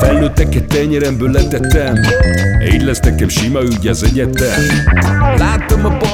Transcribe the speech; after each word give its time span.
felnőtteket 0.00 0.66
tenyeremből 0.66 1.30
letettem. 1.30 1.94
Így 2.72 2.82
lesz 2.82 3.00
nekem 3.00 3.28
sima 3.28 3.62
ügy 3.62 3.86
az 3.86 4.02
egyetem. 4.02 4.60
Láttam 5.36 5.84
a 5.84 5.96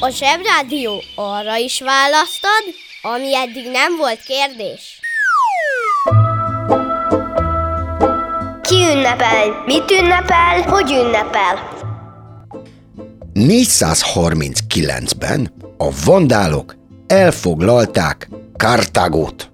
A 0.00 0.08
Zsebrádió 0.08 1.02
arra 1.14 1.56
is 1.56 1.80
választad, 1.80 2.62
ami 3.02 3.36
eddig 3.36 3.70
nem 3.70 3.96
volt 3.96 4.22
kérdés. 4.22 5.00
Ki 8.62 8.74
ünnepel? 8.74 9.62
Mit 9.66 9.90
ünnepel? 9.90 10.62
Hogy 10.62 10.90
ünnepel? 10.90 11.76
439-ben 13.34 15.52
a 15.76 15.90
vandálok 16.04 16.76
elfoglalták 17.06 18.28
Kartágót. 18.56 19.50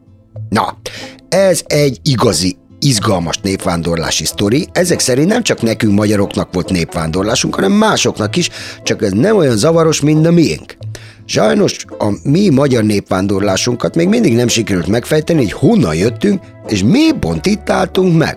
Na, 0.48 0.76
ez 1.28 1.62
egy 1.66 1.98
igazi 2.02 2.56
izgalmas 2.84 3.38
népvándorlási 3.38 4.24
sztori. 4.24 4.68
Ezek 4.72 5.00
szerint 5.00 5.28
nem 5.28 5.42
csak 5.42 5.62
nekünk 5.62 5.94
magyaroknak 5.94 6.48
volt 6.52 6.70
népvándorlásunk, 6.70 7.54
hanem 7.54 7.72
másoknak 7.72 8.36
is, 8.36 8.50
csak 8.82 9.02
ez 9.02 9.12
nem 9.12 9.36
olyan 9.36 9.56
zavaros, 9.56 10.00
mint 10.00 10.26
a 10.26 10.30
miénk. 10.30 10.76
Sajnos 11.26 11.84
a 11.98 12.08
mi 12.22 12.48
magyar 12.48 12.84
népvándorlásunkat 12.84 13.94
még 13.94 14.08
mindig 14.08 14.34
nem 14.34 14.48
sikerült 14.48 14.86
megfejteni, 14.86 15.38
hogy 15.38 15.52
honnan 15.52 15.94
jöttünk, 15.94 16.42
és 16.66 16.82
mi 16.82 17.12
pont 17.20 17.46
itt 17.46 17.70
álltunk 17.70 18.16
meg. 18.16 18.36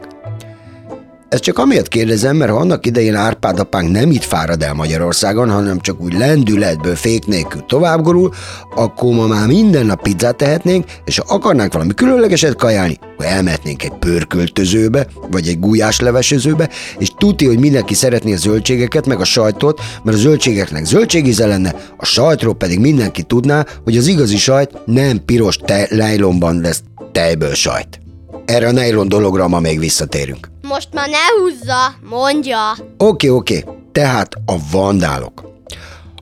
Ezt 1.30 1.44
csak 1.44 1.58
amiatt 1.58 1.88
kérdezem, 1.88 2.36
mert 2.36 2.52
ha 2.52 2.58
annak 2.58 2.86
idején 2.86 3.16
Árpád 3.16 3.60
apánk 3.60 3.92
nem 3.92 4.12
itt 4.12 4.24
fárad 4.24 4.64
el 4.64 4.74
Magyarországon, 4.74 5.50
hanem 5.50 5.80
csak 5.80 6.02
úgy 6.02 6.14
lendületből 6.14 6.96
fék 6.96 7.26
nélkül 7.26 7.66
továbbgorul, 7.68 8.34
akkor 8.76 9.14
ma 9.14 9.28
már 9.28 9.48
minden 9.48 9.86
nap 9.86 10.02
pizzát 10.02 10.36
tehetnénk, 10.36 10.86
és 11.06 11.18
ha 11.18 11.34
akarnánk 11.36 11.74
valami 11.74 11.94
különlegeset 11.94 12.56
kajálni, 12.56 12.98
akkor 13.14 13.26
elmehetnénk 13.26 13.84
egy 13.84 13.94
pörköltözőbe, 14.00 15.08
vagy 15.32 15.48
egy 15.48 15.60
gulyáslevesezőbe, 15.60 16.70
és 16.98 17.12
tuti, 17.18 17.46
hogy 17.46 17.60
mindenki 17.60 17.94
szeretné 17.94 18.34
a 18.34 18.38
zöldségeket, 18.38 19.06
meg 19.06 19.20
a 19.20 19.26
sajtot, 19.26 19.82
mert 20.04 20.18
a 20.18 20.20
zöldségeknek 20.20 20.86
zöldségíze 20.86 21.46
lenne, 21.46 21.76
a 21.98 22.06
sajtról 22.06 22.56
pedig 22.56 22.80
mindenki 22.80 23.24
tudná, 23.24 23.66
hogy 23.84 23.98
az 23.98 24.08
igazi 24.08 24.38
sajt 24.38 24.72
nem 24.86 25.26
piros 25.26 25.58
te- 25.58 25.88
lejlomban 25.90 26.62
lesz 26.62 26.82
tejből 27.12 27.54
sajt. 27.54 28.07
Erre 28.48 28.68
a 28.68 28.72
nejlon 28.72 29.08
dologra 29.08 29.48
ma 29.48 29.60
még 29.60 29.80
visszatérünk. 29.80 30.50
Most 30.62 30.90
már 30.94 31.10
ne 31.10 31.42
húzza, 31.42 31.96
mondja. 32.10 32.76
Oké, 32.98 33.28
oké, 33.28 33.64
tehát 33.92 34.34
a 34.46 34.56
vandálok. 34.72 35.52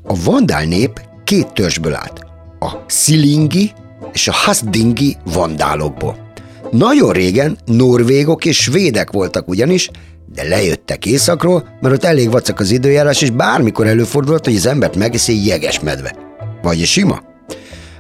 A 0.04 0.16
vandál 0.24 0.66
nép 0.66 1.02
két 1.24 1.54
törzsből 1.54 1.94
állt. 1.94 2.26
A 2.60 2.72
szilingi 2.88 3.72
és 4.14 4.28
a 4.28 4.34
hasdingi 4.34 5.18
vandálokból. 5.34 6.32
Nagyon 6.72 7.12
régen 7.12 7.58
norvégok 7.66 8.46
és 8.46 8.58
svédek 8.58 9.12
voltak 9.12 9.48
ugyanis, 9.48 9.90
de 10.34 10.44
lejöttek 10.44 11.06
északról, 11.06 11.78
mert 11.82 11.96
ott 11.96 12.04
elég 12.04 12.32
vacak 12.32 12.60
az 12.60 12.72
időjárás, 12.72 13.22
és 13.22 13.30
bármikor 13.30 13.88
előfordulhat, 13.88 14.46
hogy 14.46 14.56
az 14.56 14.66
embert 14.66 14.96
megeszi 14.96 15.46
jeges 15.46 15.80
medve. 15.80 16.16
Vagy 16.62 16.86
sima. 16.86 17.22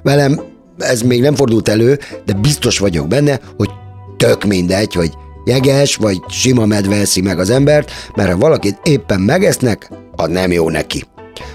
Velem 0.03 0.41
ez 0.77 1.01
még 1.01 1.21
nem 1.21 1.35
fordult 1.35 1.67
elő, 1.67 1.99
de 2.25 2.33
biztos 2.33 2.79
vagyok 2.79 3.07
benne, 3.07 3.39
hogy 3.57 3.69
tök 4.17 4.43
mindegy, 4.43 4.93
hogy 4.93 5.11
jeges 5.45 5.95
vagy 5.95 6.19
sima 6.27 6.65
medve 6.65 6.95
eszi 6.95 7.21
meg 7.21 7.39
az 7.39 7.49
embert, 7.49 7.91
mert 8.15 8.31
ha 8.31 8.37
valakit 8.37 8.79
éppen 8.83 9.21
megesznek, 9.21 9.89
az 10.15 10.29
nem 10.29 10.51
jó 10.51 10.69
neki. 10.69 11.03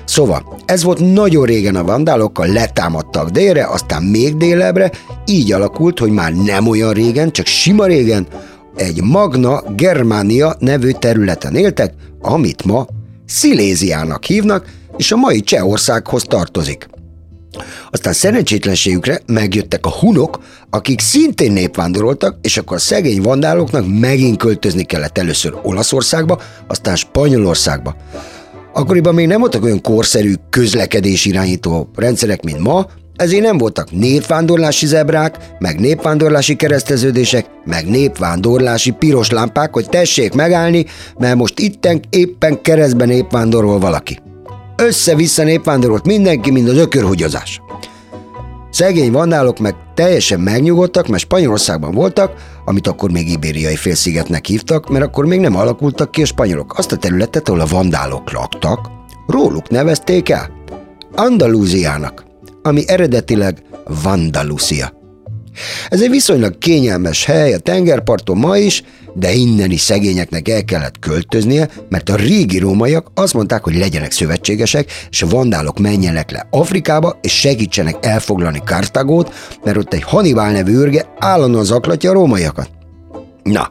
Szóval, 0.05 0.57
ez 0.67 0.83
volt 0.83 1.13
nagyon 1.13 1.45
régen 1.45 1.77
a 1.77 1.85
vandálokkal, 1.85 2.47
letámadtak 2.47 3.29
délre, 3.29 3.67
aztán 3.67 4.03
még 4.03 4.37
délebbre, 4.37 4.91
így 5.27 5.53
alakult, 5.53 5.99
hogy 5.99 6.11
már 6.11 6.33
nem 6.33 6.67
olyan 6.67 6.93
régen, 6.93 7.31
csak 7.31 7.47
sima 7.47 7.87
régen, 7.87 8.27
egy 8.77 9.03
Magna 9.03 9.63
Germania 9.77 10.55
nevű 10.59 10.91
területen 10.91 11.55
éltek, 11.55 11.95
amit 12.21 12.65
ma 12.65 12.87
Sziléziának 13.27 14.25
hívnak, 14.25 14.67
és 14.97 15.13
a 15.13 15.17
mai 15.17 15.41
Csehországhoz 15.41 16.23
tartozik. 16.23 16.89
Aztán 17.91 18.13
szerencsétlenségükre 18.13 19.21
megjöttek 19.27 19.87
a 19.87 19.91
hunok, 19.91 20.39
akik 20.71 21.01
szintén 21.01 21.53
népvándoroltak, 21.53 22.39
és 22.43 22.57
akkor 22.57 22.77
a 22.77 22.81
szegény 22.81 23.23
vandáloknak 23.23 23.85
megint 24.01 24.37
költözni 24.37 24.85
kellett 24.85 25.19
először 25.19 25.59
Olaszországba, 25.63 26.41
aztán 26.67 26.97
Spanyolországba. 26.97 27.97
Akkoriban 28.73 29.15
még 29.15 29.27
nem 29.27 29.41
voltak 29.41 29.65
olyan 29.65 29.81
korszerű 29.81 30.35
közlekedés 30.51 31.25
irányító 31.25 31.91
rendszerek, 31.95 32.43
mint 32.43 32.59
ma, 32.59 32.87
ezért 33.17 33.43
nem 33.43 33.59
voltak 33.59 33.91
népvándorlási 33.91 34.87
zebrák, 34.87 35.37
meg 35.59 35.81
népvándorlási 35.81 36.57
kereszteződések, 36.57 37.47
meg 37.65 37.89
népvándorlási 37.89 38.91
piros 38.91 39.31
lámpák, 39.31 39.73
hogy 39.73 39.89
tessék 39.89 40.33
megállni, 40.33 40.87
mert 41.19 41.37
most 41.37 41.59
itten 41.59 42.01
éppen 42.11 42.63
keresztben 42.63 43.09
népvándorol 43.09 43.79
valaki. 43.79 44.19
Össze-vissza 44.81 45.43
népvándorolt 45.43 46.07
mindenki, 46.07 46.51
mint 46.51 46.69
az 46.69 46.77
ökörhugyozás. 46.77 47.61
Szegény 48.71 49.13
vandálok 49.13 49.59
meg 49.59 49.75
teljesen 49.95 50.41
megnyugodtak, 50.41 51.09
mert 51.09 51.23
Spanyolországban 51.23 51.95
voltak, 51.95 52.33
amit 52.65 52.87
akkor 52.87 53.11
még 53.11 53.29
ibériai 53.29 53.77
félszigetnek 53.77 54.47
hívtak, 54.47 54.89
mert 54.89 55.05
akkor 55.05 55.27
még 55.27 55.41
nem 55.41 55.57
alakultak 55.57 56.11
ki 56.11 56.23
a 56.23 56.25
spanyolok. 56.25 56.79
Azt 56.79 56.93
a 56.93 56.97
területet, 56.97 57.49
ahol 57.49 57.61
a 57.61 57.67
vandálok 57.67 58.33
laktak, 58.33 58.91
róluk 59.27 59.69
nevezték 59.69 60.29
el. 60.29 60.51
Andalúziának, 61.15 62.25
ami 62.63 62.83
eredetileg 62.87 63.63
Vandalusia. 64.03 64.93
Ez 65.89 66.03
egy 66.03 66.11
viszonylag 66.11 66.59
kényelmes 66.59 67.25
hely 67.25 67.55
a 67.55 67.59
tengerparton 67.59 68.37
ma 68.37 68.57
is, 68.57 68.85
de 69.21 69.33
innen 69.33 69.71
is 69.71 69.81
szegényeknek 69.81 70.49
el 70.49 70.65
kellett 70.65 70.99
költöznie, 70.99 71.69
mert 71.89 72.09
a 72.09 72.15
régi 72.17 72.59
rómaiak 72.59 73.11
azt 73.15 73.35
mondták, 73.35 73.65
hogy 73.65 73.77
legyenek 73.77 74.13
szövetségesek, 74.13 74.91
és 75.11 75.23
a 75.23 75.27
vandálok 75.27 75.79
menjenek 75.79 76.31
le 76.31 76.47
Afrikába, 76.51 77.19
és 77.21 77.39
segítsenek 77.39 78.07
elfoglalni 78.07 78.63
Kartagót, 78.65 79.35
mert 79.65 79.77
ott 79.77 79.95
egy 79.95 80.03
Hannibal 80.03 80.51
nevű 80.51 80.77
őrge 80.77 81.15
állandóan 81.19 81.65
zaklatja 81.65 82.11
a 82.11 82.13
rómaiakat. 82.13 82.71
Na, 83.43 83.71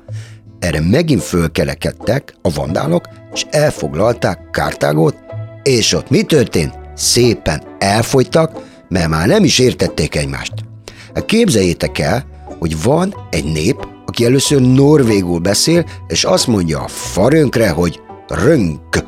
erre 0.59 0.81
megint 0.81 1.23
fölkelekedtek 1.23 2.33
a 2.41 2.49
vandálok, 2.49 3.07
és 3.33 3.45
elfoglalták 3.49 4.39
Kartágót, 4.51 5.15
és 5.63 5.93
ott 5.93 6.09
mi 6.09 6.21
történt? 6.21 6.77
Szépen 6.95 7.63
elfogytak, 7.79 8.51
mert 8.89 9.07
már 9.07 9.27
nem 9.27 9.43
is 9.43 9.59
értették 9.59 10.15
egymást. 10.15 10.53
Hát 11.13 11.25
képzeljétek 11.25 11.99
el, 11.99 12.25
hogy 12.59 12.81
van 12.83 13.15
egy 13.29 13.45
nép, 13.45 13.87
aki 14.09 14.25
először 14.25 14.61
norvégul 14.61 15.39
beszél, 15.39 15.85
és 16.07 16.23
azt 16.23 16.47
mondja 16.47 16.79
a 16.79 16.87
farönkre, 16.87 17.69
hogy 17.69 18.01
rönk. 18.27 19.03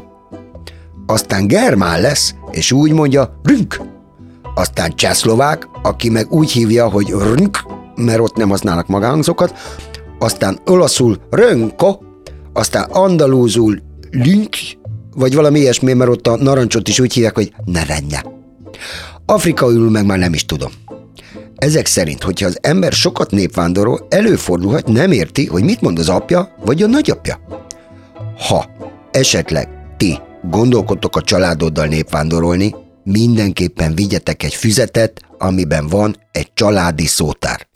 Aztán 1.05 1.47
germán 1.47 2.01
lesz, 2.01 2.35
és 2.51 2.71
úgy 2.71 2.91
mondja 2.91 3.39
rünk. 3.43 3.81
Aztán 4.55 4.95
csehszlovák, 4.95 5.67
aki 5.83 6.09
meg 6.09 6.31
úgy 6.31 6.51
hívja, 6.51 6.89
hogy 6.89 7.09
rünk, 7.09 7.59
mert 7.95 8.19
ott 8.19 8.35
nem 8.35 8.49
használnak 8.49 8.87
magánzokat, 8.87 9.53
aztán 10.19 10.59
olaszul 10.65 11.17
rönko, 11.29 11.97
aztán 12.53 12.83
andalúzul 12.91 13.81
lünk, 14.11 14.55
vagy 15.15 15.35
valami 15.35 15.59
ilyesmi, 15.59 15.93
mert 15.93 16.11
ott 16.11 16.27
a 16.27 16.35
narancsot 16.35 16.87
is 16.87 16.99
úgy 16.99 17.13
hívják, 17.13 17.35
hogy 17.35 17.53
nevenne. 17.65 18.25
Afrikaul 19.25 19.89
meg 19.89 20.05
már 20.05 20.17
nem 20.17 20.33
is 20.33 20.45
tudom. 20.45 20.71
Ezek 21.61 21.85
szerint, 21.85 22.23
hogyha 22.23 22.45
az 22.45 22.57
ember 22.61 22.91
sokat 22.91 23.31
népvándorol, 23.31 24.07
előfordulhat, 24.09 24.87
nem 24.87 25.11
érti, 25.11 25.45
hogy 25.45 25.63
mit 25.63 25.81
mond 25.81 25.99
az 25.99 26.09
apja 26.09 26.55
vagy 26.65 26.81
a 26.81 26.87
nagyapja. 26.87 27.39
Ha 28.47 28.65
esetleg 29.11 29.69
ti 29.97 30.19
gondolkodtok 30.41 31.15
a 31.15 31.21
családoddal 31.21 31.85
népvándorolni, 31.85 32.75
mindenképpen 33.03 33.95
vigyetek 33.95 34.43
egy 34.43 34.53
füzetet, 34.53 35.21
amiben 35.37 35.87
van 35.87 36.15
egy 36.31 36.53
családi 36.53 37.05
szótár. 37.05 37.67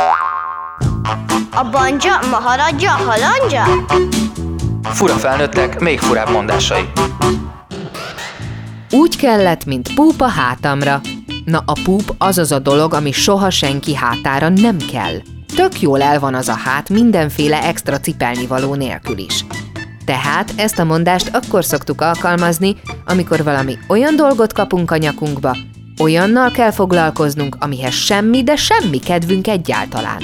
A 1.52 1.70
banja, 1.72 2.20
maharadja, 2.30 2.92
halandja? 2.92 3.64
Fura 4.84 5.14
felnőttek, 5.14 5.80
még 5.80 6.00
furább 6.00 6.30
mondásai. 6.30 6.90
Úgy 8.92 9.18
kellett, 9.18 9.66
mint 9.66 9.94
púp 9.94 10.22
a 10.22 10.28
hátamra. 10.28 11.02
Na 11.46 11.64
a 11.66 11.74
púp 11.84 12.16
az 12.18 12.38
az 12.38 12.52
a 12.52 12.60
dolog, 12.60 12.94
ami 12.94 13.12
soha 13.12 13.50
senki 13.50 13.96
hátára 13.96 14.50
nem 14.50 14.78
kell. 14.92 15.16
Tök 15.56 15.82
jól 15.82 16.02
el 16.02 16.20
van 16.20 16.34
az 16.34 16.48
a 16.48 16.54
hát 16.54 16.90
mindenféle 16.90 17.64
extra 17.64 18.00
cipelnivaló 18.00 18.74
nélkül 18.74 19.18
is. 19.18 19.46
Tehát 20.06 20.54
ezt 20.56 20.80
a 20.80 20.84
mondást 20.84 21.36
akkor 21.36 21.66
szoktuk 21.66 22.02
alkalmazni, 22.02 22.76
amikor 23.06 23.44
valami 23.44 23.78
olyan 23.88 24.16
dolgot 24.16 24.54
kapunk 24.54 24.92
a 24.92 24.98
nyakunkba, 24.98 25.58
olyannal 26.02 26.52
kell 26.52 26.72
foglalkoznunk, 26.72 27.56
amihez 27.60 27.94
semmi, 27.94 28.44
de 28.44 28.56
semmi 28.56 29.00
kedvünk 29.00 29.48
egyáltalán. 29.48 30.22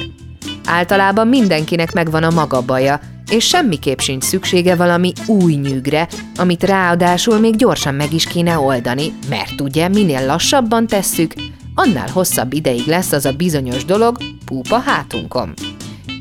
Általában 0.65 1.27
mindenkinek 1.27 1.93
megvan 1.93 2.23
a 2.23 2.29
maga 2.29 2.61
baja, 2.61 2.99
és 3.29 3.47
semmiképp 3.47 3.99
sincs 3.99 4.23
szüksége 4.23 4.75
valami 4.75 5.11
új 5.25 5.53
nyűgre, 5.53 6.07
amit 6.35 6.63
ráadásul 6.63 7.39
még 7.39 7.55
gyorsan 7.55 7.93
meg 7.93 8.13
is 8.13 8.25
kéne 8.25 8.57
oldani, 8.57 9.13
mert 9.29 9.61
ugye 9.61 9.87
minél 9.87 10.25
lassabban 10.25 10.87
tesszük, 10.87 11.33
annál 11.75 12.09
hosszabb 12.09 12.53
ideig 12.53 12.85
lesz 12.85 13.11
az 13.11 13.25
a 13.25 13.31
bizonyos 13.31 13.85
dolog 13.85 14.17
púpa 14.45 14.79
hátunkon. 14.79 15.53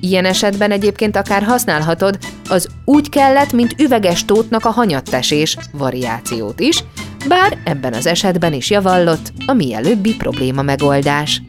Ilyen 0.00 0.24
esetben 0.24 0.70
egyébként 0.70 1.16
akár 1.16 1.42
használhatod 1.42 2.18
az 2.48 2.68
úgy 2.84 3.08
kellett, 3.08 3.52
mint 3.52 3.74
üveges 3.78 4.24
tótnak 4.24 4.64
a 4.64 4.70
hanyattesés 4.70 5.56
variációt 5.72 6.60
is, 6.60 6.84
bár 7.28 7.58
ebben 7.64 7.92
az 7.92 8.06
esetben 8.06 8.52
is 8.52 8.70
javallott 8.70 9.32
a 9.46 9.52
mielőbbi 9.52 10.14
probléma 10.14 10.62
megoldás. 10.62 11.42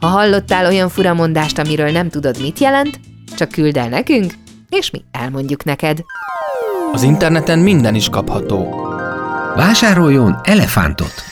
Ha 0.00 0.06
hallottál 0.06 0.66
olyan 0.66 0.88
furamondást, 0.88 1.58
amiről 1.58 1.90
nem 1.90 2.08
tudod, 2.08 2.40
mit 2.40 2.58
jelent, 2.58 3.00
csak 3.36 3.48
küld 3.48 3.76
el 3.76 3.88
nekünk, 3.88 4.34
és 4.78 4.90
mi 4.90 5.04
elmondjuk 5.10 5.64
neked. 5.64 5.98
Az 6.92 7.02
interneten 7.02 7.58
minden 7.58 7.94
is 7.94 8.08
kapható. 8.08 8.86
Vásároljon 9.56 10.40
elefántot! 10.42 11.24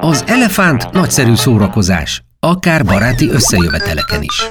Az 0.00 0.24
elefánt 0.26 0.90
nagyszerű 0.92 1.34
szórakozás, 1.34 2.22
akár 2.40 2.84
baráti 2.84 3.30
összejöveteleken 3.30 4.22
is. 4.22 4.50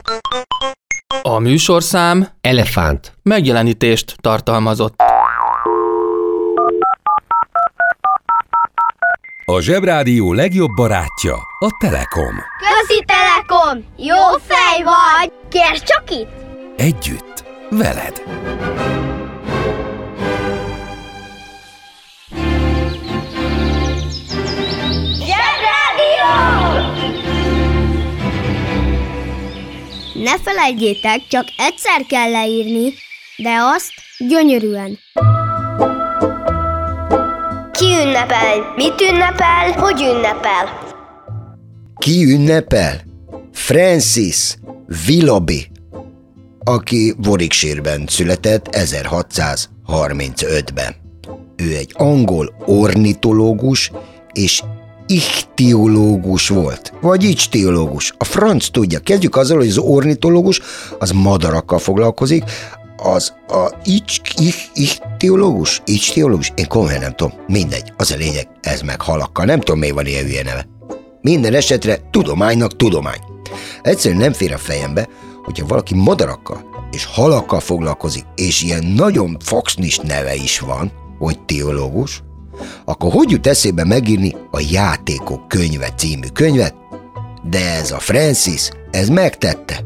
A 1.22 1.40
műsorszám 1.40 2.28
Elefánt. 2.42 3.14
megjelenítést 3.24 4.16
tartalmazott. 4.22 5.02
A 9.52 9.62
Zsebrádió 9.62 10.34
legjobb 10.34 10.72
barátja 10.76 11.36
a 11.60 11.78
Telekom. 11.80 12.36
Közi 12.60 13.04
Telekom! 13.06 13.86
Jó 13.98 14.38
fej 14.48 14.84
vagy! 14.84 15.32
Kérd 15.50 15.84
csak 15.84 16.04
itt! 16.10 16.30
Együtt, 16.78 17.44
veled. 17.70 18.24
Zsebrádió! 25.14 26.32
Ne 30.14 30.40
felejtjétek, 30.40 31.28
csak 31.28 31.46
egyszer 31.58 32.06
kell 32.08 32.32
leírni, 32.32 32.94
de 33.38 33.58
azt 33.60 33.94
gyönyörűen. 34.18 35.00
Ki 37.82 37.88
ünnepel? 37.88 38.74
Mit 38.76 39.02
ünnepel? 39.02 39.72
Hogy 39.72 40.02
ünnepel? 40.02 40.80
Ki 41.98 42.34
ünnepel? 42.34 43.02
Francis 43.52 44.58
Willoughby, 45.08 45.72
aki 46.64 47.16
Warwickshire-ben 47.26 48.06
született 48.08 48.68
1635-ben. 48.72 50.96
Ő 51.56 51.76
egy 51.76 51.94
angol 51.98 52.54
ornitológus 52.66 53.92
és 54.34 54.64
ichtiológus 55.08 56.48
volt, 56.48 56.94
vagy 57.02 57.24
ichtiológus. 57.24 58.14
A 58.18 58.24
franc 58.24 58.70
tudja. 58.70 59.00
Kezdjük 59.00 59.36
azzal, 59.36 59.58
hogy 59.58 59.70
az 59.70 59.78
ornitológus 59.78 60.62
az 61.00 61.12
madarakkal 61.12 61.80
foglalkozik, 61.80 62.44
az 63.02 63.34
a 63.48 63.72
ich, 63.84 64.22
ich, 64.38 64.70
ichtiológus, 64.74 65.82
ichtiológus, 65.86 66.52
én 66.56 66.68
komolyan 66.68 67.00
nem 67.00 67.16
tudom, 67.16 67.34
mindegy, 67.48 67.94
az 67.98 68.12
a 68.12 68.16
lényeg, 68.16 68.48
ez 68.62 68.82
meg 68.82 69.02
halakkal, 69.02 69.46
nem 69.46 69.60
tudom, 69.60 69.80
miért 69.80 69.96
van 69.96 70.06
ilyen 70.06 70.26
hülye 70.26 70.44
neve. 70.44 70.68
Minden 71.22 71.54
esetre 71.54 71.98
tudománynak 72.12 72.76
tudomány. 72.76 73.20
Egyszerűen 73.82 74.20
nem 74.20 74.34
fér 74.34 74.54
a 74.54 74.58
fejembe, 74.58 75.08
hogyha 75.44 75.68
valaki 75.68 75.96
madarakkal 75.96 76.70
és 76.92 77.06
halakkal 77.06 77.60
foglalkozik, 77.60 78.26
és 78.36 78.62
ilyen 78.62 78.86
nagyon 78.86 79.38
foxnis 79.44 79.98
neve 79.98 80.36
is 80.36 80.60
van, 80.60 80.92
hogy 81.18 81.40
teológus, 81.40 82.24
akkor 82.86 83.12
hogy 83.12 83.32
jut 83.32 83.48
eszébe 83.48 83.86
megírni 83.86 84.36
a 84.52 84.60
Játékok 84.72 85.48
könyve 85.48 85.90
című 85.98 86.28
könyvet? 86.34 86.76
De 87.50 87.76
ez 87.76 87.92
a 87.92 88.00
Francis, 88.00 88.70
ez 88.92 89.10
megtette. 89.10 89.84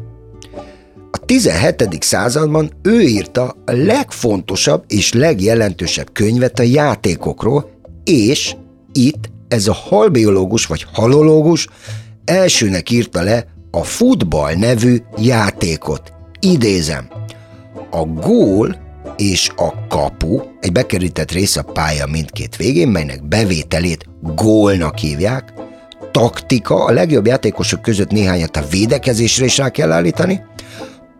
A 1.26 1.28
17. 1.28 2.02
században 2.02 2.70
ő 2.82 3.00
írta 3.00 3.56
a 3.64 3.72
legfontosabb 3.72 4.84
és 4.86 5.12
legjelentősebb 5.12 6.12
könyvet 6.12 6.58
a 6.58 6.62
játékokról, 6.62 7.70
és 8.04 8.54
itt 8.92 9.30
ez 9.48 9.66
a 9.66 9.72
halbiológus 9.72 10.66
vagy 10.66 10.86
halológus 10.92 11.68
elsőnek 12.24 12.90
írta 12.90 13.22
le 13.22 13.46
a 13.70 13.82
futball 13.82 14.54
nevű 14.54 14.96
játékot. 15.18 16.12
Idézem, 16.40 17.08
a 17.90 18.04
gól 18.04 18.76
és 19.16 19.50
a 19.56 19.86
kapu 19.88 20.40
egy 20.60 20.72
bekerített 20.72 21.30
rész 21.30 21.56
a 21.56 21.62
pálya 21.62 22.06
mindkét 22.06 22.56
végén, 22.56 22.88
melynek 22.88 23.28
bevételét 23.28 24.04
gólnak 24.20 24.98
hívják, 24.98 25.52
taktika, 26.10 26.84
a 26.84 26.92
legjobb 26.92 27.26
játékosok 27.26 27.82
között 27.82 28.10
néhányat 28.10 28.56
a 28.56 28.66
védekezésre 28.70 29.44
is 29.44 29.58
rá 29.58 29.68
kell 29.68 29.92
állítani, 29.92 30.40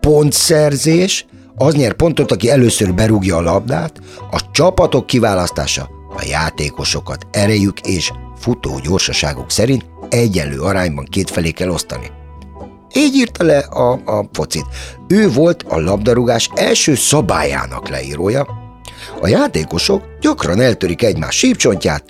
pontszerzés, 0.06 1.26
az 1.56 1.75
nyer 1.75 1.92
pontot, 1.92 2.32
aki 2.32 2.50
először 2.50 2.94
berúgja 2.94 3.36
a 3.36 3.40
labdát, 3.40 4.00
a 4.30 4.50
csapatok 4.50 5.06
kiválasztása, 5.06 5.88
a 6.16 6.25
játékosokat 6.28 7.26
erejük 7.30 7.80
és 7.80 8.12
futó 8.38 8.80
gyorsaságuk 8.82 9.50
szerint 9.50 9.84
egyenlő 10.08 10.60
arányban 10.60 11.04
kétfelé 11.04 11.50
kell 11.50 11.68
osztani. 11.68 12.10
Így 12.94 13.14
írta 13.14 13.44
le 13.44 13.58
a, 13.58 13.92
a 13.92 14.28
focit. 14.32 14.66
Ő 15.08 15.30
volt 15.30 15.64
a 15.68 15.80
labdarúgás 15.80 16.50
első 16.54 16.94
szabályának 16.94 17.88
leírója. 17.88 18.46
A 19.20 19.28
játékosok 19.28 20.02
gyakran 20.20 20.60
eltörik 20.60 21.02
egymás 21.02 21.36
sípcsontját, 21.36 22.04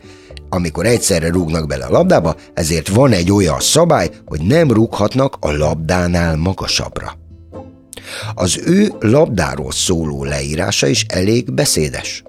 amikor 0.48 0.86
egyszerre 0.86 1.28
rúgnak 1.28 1.66
bele 1.66 1.84
a 1.84 1.90
labdába, 1.90 2.34
ezért 2.54 2.88
van 2.88 3.12
egy 3.12 3.32
olyan 3.32 3.60
szabály, 3.60 4.10
hogy 4.26 4.40
nem 4.40 4.70
rúghatnak 4.70 5.36
a 5.40 5.52
labdánál 5.52 6.36
magasabbra. 6.36 7.24
Az 8.34 8.60
ő 8.64 8.92
labdáról 9.00 9.72
szóló 9.72 10.24
leírása 10.24 10.86
is 10.86 11.04
elég 11.08 11.54
beszédes. 11.54 12.22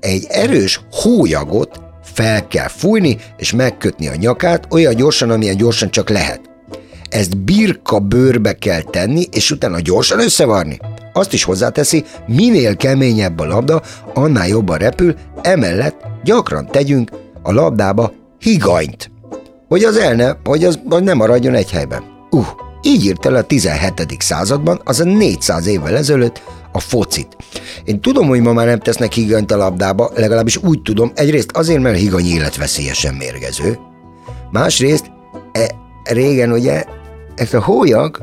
Egy 0.00 0.26
erős 0.28 0.80
hólyagot 0.90 1.80
fel 2.02 2.46
kell 2.46 2.68
fújni 2.68 3.16
és 3.36 3.52
megkötni 3.52 4.08
a 4.08 4.14
nyakát 4.14 4.66
olyan 4.70 4.94
gyorsan, 4.94 5.30
amilyen 5.30 5.56
gyorsan 5.56 5.90
csak 5.90 6.08
lehet. 6.08 6.40
Ezt 7.08 7.36
birka 7.36 7.98
bőrbe 7.98 8.52
kell 8.52 8.82
tenni, 8.82 9.24
és 9.30 9.50
utána 9.50 9.80
gyorsan 9.80 10.20
összevarni. 10.20 10.78
Azt 11.12 11.32
is 11.32 11.44
hozzáteszi, 11.44 12.04
minél 12.26 12.76
keményebb 12.76 13.40
a 13.40 13.46
labda, 13.46 13.82
annál 14.14 14.48
jobban 14.48 14.78
repül, 14.78 15.14
emellett 15.42 16.06
gyakran 16.24 16.66
tegyünk 16.66 17.10
a 17.42 17.52
labdába 17.52 18.12
higanyt, 18.38 19.10
hogy 19.68 19.84
az 19.84 19.96
el 19.96 20.40
hogy 20.44 20.64
az 20.64 20.78
hogy 20.88 21.02
nem 21.02 21.16
maradjon 21.16 21.54
egy 21.54 21.70
helyben. 21.70 22.02
Uh, 22.30 22.46
így 22.82 23.04
írt 23.04 23.26
el 23.26 23.34
a 23.34 23.42
17. 23.42 24.16
században, 24.18 24.80
az 24.84 25.00
a 25.00 25.04
400 25.04 25.66
évvel 25.66 25.96
ezelőtt 25.96 26.42
a 26.72 26.80
focit. 26.80 27.36
Én 27.84 28.00
tudom, 28.00 28.28
hogy 28.28 28.40
ma 28.40 28.52
már 28.52 28.66
nem 28.66 28.78
tesznek 28.78 29.12
higanyt 29.12 29.50
a 29.50 29.56
labdába, 29.56 30.10
legalábbis 30.14 30.56
úgy 30.56 30.82
tudom, 30.82 31.12
egyrészt 31.14 31.50
azért, 31.52 31.82
mert 31.82 31.98
higany 31.98 32.26
életveszélyesen 32.26 33.14
mérgező, 33.14 33.78
másrészt 34.50 35.10
e, 35.52 35.70
régen 36.04 36.52
ugye 36.52 36.84
ez 37.34 37.54
a 37.54 37.62
hólyag, 37.62 38.22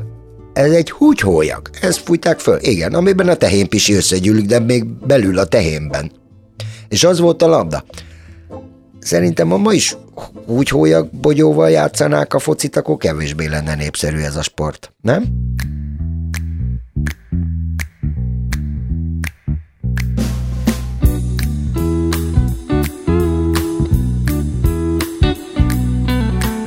ez 0.52 0.72
egy 0.72 0.90
húgyhólyag, 0.90 1.70
ezt 1.80 1.98
fújták 1.98 2.38
föl, 2.38 2.58
igen, 2.60 2.94
amiben 2.94 3.28
a 3.28 3.34
tehénpisi 3.34 3.94
összegyűlik, 3.94 4.46
de 4.46 4.58
még 4.58 4.86
belül 4.86 5.38
a 5.38 5.44
tehénben. 5.44 6.12
És 6.88 7.04
az 7.04 7.20
volt 7.20 7.42
a 7.42 7.46
labda. 7.46 7.84
Szerintem 9.06 9.48
ma 9.48 9.72
is 9.72 9.96
úgy 10.46 10.68
hólyag 10.68 11.10
bogyóval 11.10 11.70
játszanák 11.70 12.34
a 12.34 12.38
focit, 12.38 12.76
akkor 12.76 12.96
kevésbé 12.96 13.46
lenne 13.46 13.74
népszerű 13.74 14.18
ez 14.18 14.36
a 14.36 14.42
sport, 14.42 14.92
nem? 15.00 15.24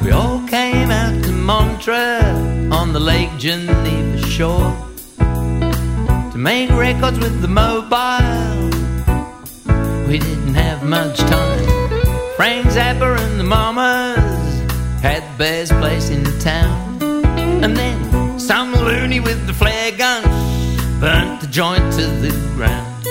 We 0.04 0.14
all 0.14 0.42
came 0.50 0.94
out 0.94 1.24
to 1.26 1.32
Montreal 1.32 2.72
on 2.72 2.92
the 2.92 3.00
Lake 3.00 3.32
Geneva 3.40 4.26
shore 4.28 4.74
to 6.32 6.38
make 6.38 6.70
records 6.70 7.18
with 7.18 7.42
the 7.42 7.48
mobile. 7.48 8.70
We 10.08 10.18
didn't 10.18 10.56
have 10.56 10.84
much 10.84 11.18
time. 11.18 11.79
Frank 12.40 12.68
Zappa 12.68 13.20
and 13.20 13.38
the 13.38 13.44
Mamas 13.44 14.18
had 15.02 15.24
the 15.24 15.38
best 15.38 15.74
place 15.74 16.10
in 16.10 16.24
the 16.24 16.40
town. 16.40 17.04
And 17.62 17.76
then 17.76 18.40
some 18.40 18.72
loony 18.72 19.20
with 19.20 19.46
the 19.46 19.54
flare 19.54 19.92
gun 19.92 20.24
burnt 21.02 21.42
the 21.42 21.48
joint 21.48 21.92
to 21.96 22.08
the 22.24 22.32
ground. 22.56 23.04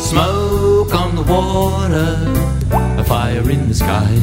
Smoke 0.00 0.94
on 0.94 1.14
the 1.14 1.24
water, 1.24 2.16
a 2.98 3.04
fire 3.04 3.50
in 3.50 3.68
the 3.68 3.74
sky. 3.74 4.14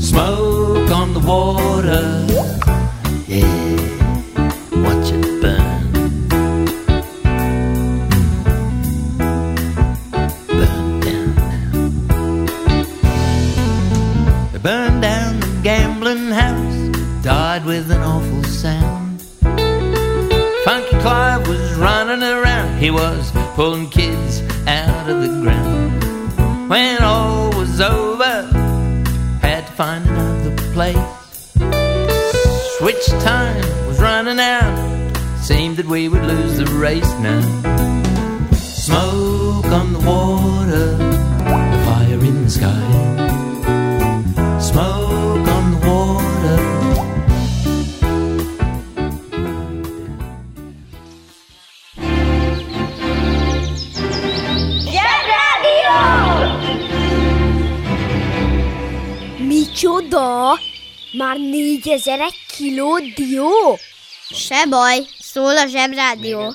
Smoke 0.00 0.90
on 0.90 1.14
the 1.14 1.20
water, 1.20 2.02
yeah, 3.28 3.67
pulling 23.58 23.88
kids 23.90 24.40
out 24.68 25.10
of 25.10 25.20
the 25.20 25.28
ground. 25.42 26.70
When 26.70 27.02
all 27.02 27.50
was 27.56 27.80
over, 27.80 28.42
had 29.40 29.66
to 29.66 29.72
find 29.72 30.06
another 30.06 30.54
place. 30.72 30.96
Switch 32.78 33.06
time 33.24 33.86
was 33.88 34.00
running 34.00 34.38
out, 34.38 35.16
seemed 35.42 35.76
that 35.78 35.86
we 35.86 36.08
would 36.08 36.24
lose 36.24 36.58
the 36.58 36.66
race 36.66 37.12
now. 37.18 37.42
Smoke 38.52 39.66
on 39.66 39.92
the 39.92 40.00
water, 40.00 40.96
fire 41.84 42.24
in 42.24 42.44
the 42.44 42.50
sky. 42.50 43.07
Micsoda? 59.98 60.58
Már 61.12 61.36
négyezer 61.50 62.20
egy 62.20 62.36
kiló 62.56 62.98
dió? 63.14 63.78
Se 64.30 64.66
baj, 64.70 64.98
szól 65.20 65.56
a 65.56 65.66
Zsebrádió. 65.66 66.54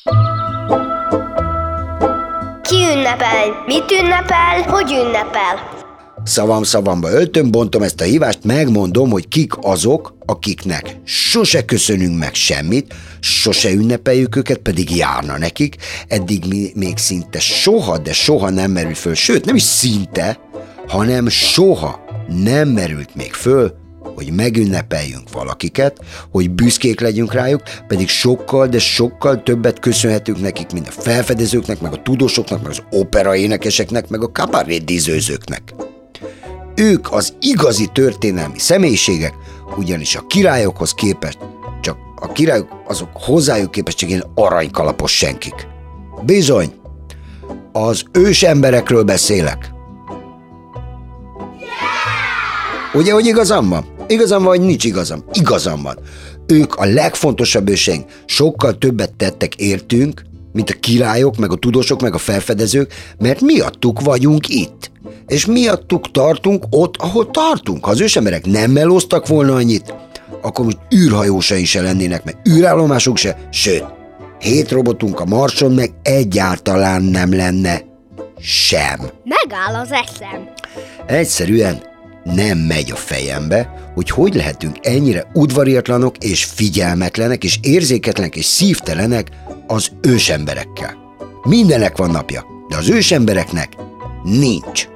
Ki 2.62 2.76
ünnepel? 2.76 3.64
Mit 3.66 3.92
ünnepel? 3.92 4.62
Hogy 4.68 4.92
ünnepel? 4.92 5.82
Szavam 6.24 6.64
szavamba 6.64 7.10
öltöm, 7.10 7.52
bontom 7.52 7.82
ezt 7.82 8.02
a 8.02 8.04
hívást, 8.04 8.44
megmondom, 8.44 9.10
hogy 9.10 9.28
kik 9.28 9.54
azok, 9.62 10.16
akiknek 10.26 10.98
sose 11.04 11.66
köszönünk 11.66 12.20
meg 12.20 12.34
semmit, 12.34 12.94
sose 13.20 13.72
ünnepeljük 13.72 14.36
őket, 14.36 14.58
pedig 14.58 14.96
járna 14.96 15.38
nekik, 15.38 15.76
eddig 16.08 16.46
mi, 16.48 16.72
még 16.76 16.98
szinte 16.98 17.40
soha, 17.40 17.98
de 17.98 18.14
soha 18.14 18.50
nem 18.50 18.72
merült 18.72 18.98
föl, 18.98 19.16
sőt 19.16 19.46
nem 19.46 19.56
is 19.56 19.64
szinte, 19.64 20.40
hanem 20.88 21.30
soha 21.30 22.03
nem 22.44 22.68
merült 22.68 23.16
még 23.16 23.34
föl, 23.34 23.74
hogy 24.16 24.32
megünnepeljünk 24.32 25.32
valakiket, 25.32 26.00
hogy 26.32 26.50
büszkék 26.50 27.00
legyünk 27.00 27.34
rájuk, 27.34 27.62
pedig 27.88 28.08
sokkal, 28.10 28.68
de 28.68 28.80
sokkal 28.80 29.44
többet 29.44 29.80
köszönhetünk 29.80 30.42
nekik, 30.42 30.72
mint 30.72 30.88
a 30.88 31.02
felfedezőknek, 31.02 31.82
meg 31.82 31.94
a 31.94 32.02
tudósoknak, 32.02 32.62
meg 32.62 32.72
az 32.72 32.84
operaénekeseknek, 32.92 34.10
meg 34.10 34.24
a 34.24 34.32
kabarédizőzőknek. 34.32 35.74
Ők 36.76 37.12
az 37.12 37.34
igazi 37.42 37.90
történelmi 37.94 38.60
személyiségek, 38.60 39.34
ugyanis 39.78 40.16
a 40.16 40.26
királyokhoz 40.28 40.94
képest, 40.94 41.38
csak 41.82 41.98
a 42.16 42.32
királyok 42.32 42.84
azok 42.88 43.10
hozzájuk 43.14 43.72
képest 43.72 43.98
csak 43.98 44.10
ilyen 44.10 44.32
aranykalapos 44.36 45.18
senkik. 45.18 45.68
Bizony, 46.26 46.74
az 47.72 48.04
ős 48.12 48.44
emberekről 48.44 49.04
beszélek. 49.04 49.73
Ugye, 52.94 53.14
hogy 53.14 53.26
igazam 53.26 53.70
van? 53.70 53.86
Igazam 54.08 54.44
van, 54.44 54.58
vagy 54.58 54.66
nincs 54.66 54.84
igazam? 54.84 55.24
Igazam 55.34 55.82
van. 55.82 55.98
Ők 56.48 56.76
a 56.76 56.86
legfontosabb 56.86 57.70
őseink. 57.70 58.06
Sokkal 58.26 58.78
többet 58.78 59.14
tettek 59.14 59.56
értünk, 59.56 60.22
mint 60.52 60.70
a 60.70 60.80
királyok, 60.80 61.38
meg 61.38 61.52
a 61.52 61.56
tudósok, 61.56 62.02
meg 62.02 62.14
a 62.14 62.18
felfedezők, 62.18 62.94
mert 63.20 63.42
miattuk 63.42 64.02
vagyunk 64.02 64.48
itt. 64.48 64.92
És 65.28 65.46
miattuk 65.46 66.12
tartunk 66.12 66.66
ott, 66.70 66.96
ahol 66.98 67.32
tartunk. 67.32 67.86
Ha 67.86 67.92
az 67.92 68.02
ősemberek 68.02 68.46
nem 68.46 68.72
melóztak 68.72 69.28
volna 69.28 69.54
annyit, 69.54 69.94
akkor 70.42 70.66
most 70.66 70.78
űrhajósai 70.96 71.66
se 71.66 71.82
lennének, 71.82 72.24
meg 72.24 72.38
űrállomások 72.50 73.18
se, 73.18 73.48
sőt, 73.52 73.86
hét 74.40 74.72
robotunk 74.72 75.20
a 75.20 75.26
Marson 75.26 75.72
meg 75.72 75.92
egyáltalán 76.02 77.02
nem 77.02 77.36
lenne 77.36 77.82
sem. 78.40 79.00
Megáll 79.24 79.82
az 79.82 79.92
eszem. 79.92 80.50
Egyszerűen 81.06 81.92
nem 82.24 82.58
megy 82.58 82.92
a 82.92 82.96
fejembe, 82.96 83.92
hogy 83.94 84.10
hogy 84.10 84.36
lehetünk 84.36 84.78
ennyire 84.82 85.28
udvariatlanok 85.34 86.18
és 86.18 86.44
figyelmetlenek 86.44 87.44
és 87.44 87.60
érzéketlenek 87.62 88.36
és 88.36 88.46
szívtelenek 88.46 89.30
az 89.68 89.92
ősemberekkel. 90.02 90.98
Mindenek 91.44 91.98
van 91.98 92.10
napja, 92.10 92.46
de 92.70 92.78
az 92.78 92.90
ősembereknek 92.90 93.70
nincs. 94.24 94.88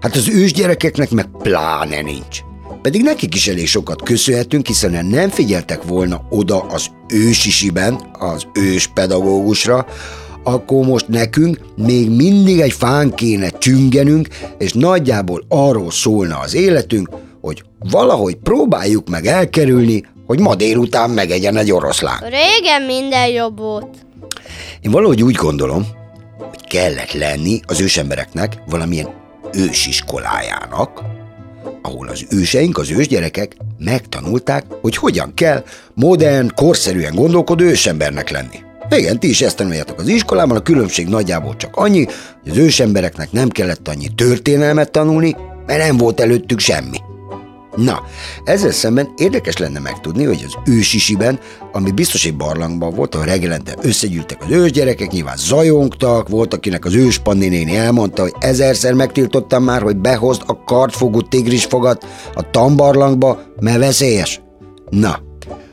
Hát 0.00 0.16
az 0.16 0.28
ősgyerekeknek 0.28 1.10
meg 1.10 1.26
pláne 1.42 2.00
nincs. 2.00 2.40
Pedig 2.82 3.02
nekik 3.02 3.34
is 3.34 3.48
elég 3.48 3.66
sokat 3.66 4.02
köszönhetünk, 4.02 4.66
hiszen 4.66 5.06
nem 5.06 5.28
figyeltek 5.28 5.82
volna 5.82 6.26
oda 6.30 6.60
az 6.60 6.86
ősisiben, 7.08 8.00
az 8.18 8.46
ős 8.52 8.86
pedagógusra, 8.86 9.86
akkor 10.52 10.86
most 10.86 11.08
nekünk 11.08 11.58
még 11.76 12.10
mindig 12.10 12.60
egy 12.60 12.72
fán 12.72 13.14
kéne 13.14 13.48
csüngenünk, 13.48 14.28
és 14.58 14.72
nagyjából 14.72 15.44
arról 15.48 15.90
szólna 15.90 16.38
az 16.38 16.54
életünk, 16.54 17.08
hogy 17.40 17.62
valahogy 17.90 18.34
próbáljuk 18.34 19.08
meg 19.08 19.26
elkerülni, 19.26 20.04
hogy 20.26 20.40
ma 20.40 20.54
délután 20.54 21.10
megegyen 21.10 21.56
egy 21.56 21.72
oroszlán. 21.72 22.18
Régen 22.20 22.82
minden 22.82 23.28
jobb 23.28 23.58
volt. 23.58 23.96
Én 24.80 24.90
valahogy 24.90 25.22
úgy 25.22 25.34
gondolom, 25.34 25.86
hogy 26.38 26.66
kellett 26.66 27.12
lenni 27.12 27.60
az 27.66 27.80
ősembereknek 27.80 28.62
valamilyen 28.66 29.08
ősiskolájának, 29.52 31.02
ahol 31.82 32.08
az 32.08 32.26
őseink, 32.30 32.78
az 32.78 32.90
ősgyerekek 32.90 33.56
megtanulták, 33.78 34.64
hogy 34.80 34.96
hogyan 34.96 35.34
kell 35.34 35.64
modern, 35.94 36.50
korszerűen 36.54 37.14
gondolkodó 37.14 37.64
ősembernek 37.64 38.30
lenni. 38.30 38.66
Igen, 38.90 39.20
ti 39.20 39.28
is 39.28 39.42
ezt 39.42 39.56
tanuljátok 39.56 39.98
az 39.98 40.08
iskolában, 40.08 40.56
a 40.56 40.62
különbség 40.62 41.08
nagyjából 41.08 41.56
csak 41.56 41.76
annyi, 41.76 42.04
hogy 42.42 42.50
az 42.50 42.56
ősembereknek 42.56 43.32
nem 43.32 43.48
kellett 43.48 43.88
annyi 43.88 44.08
történelmet 44.14 44.90
tanulni, 44.90 45.36
mert 45.66 45.86
nem 45.86 45.96
volt 45.96 46.20
előttük 46.20 46.58
semmi. 46.58 46.96
Na, 47.76 48.02
ezzel 48.44 48.70
szemben 48.70 49.08
érdekes 49.16 49.56
lenne 49.56 49.78
megtudni, 49.78 50.24
hogy 50.24 50.44
az 50.46 50.72
ősisiben, 50.72 51.38
ami 51.72 51.90
biztos 51.90 52.24
egy 52.24 52.36
barlangban 52.36 52.94
volt, 52.94 53.14
ahol 53.14 53.26
reggelente 53.26 53.74
összegyűltek 53.82 54.42
az 54.44 54.50
ősgyerekek, 54.50 55.10
nyilván 55.10 55.36
zajongtak, 55.36 56.28
volt, 56.28 56.54
akinek 56.54 56.84
az 56.84 56.94
őspanni 56.94 57.48
néni 57.48 57.76
elmondta, 57.76 58.22
hogy 58.22 58.34
ezerszer 58.38 58.92
megtiltottam 58.92 59.64
már, 59.64 59.82
hogy 59.82 59.96
behozd 59.96 60.42
a 60.46 60.64
kartfogú 60.64 61.20
tigrisfogat 61.20 62.06
a 62.34 62.50
tambarlangba, 62.50 63.40
mert 63.60 63.78
veszélyes. 63.78 64.40
Na, 64.90 65.27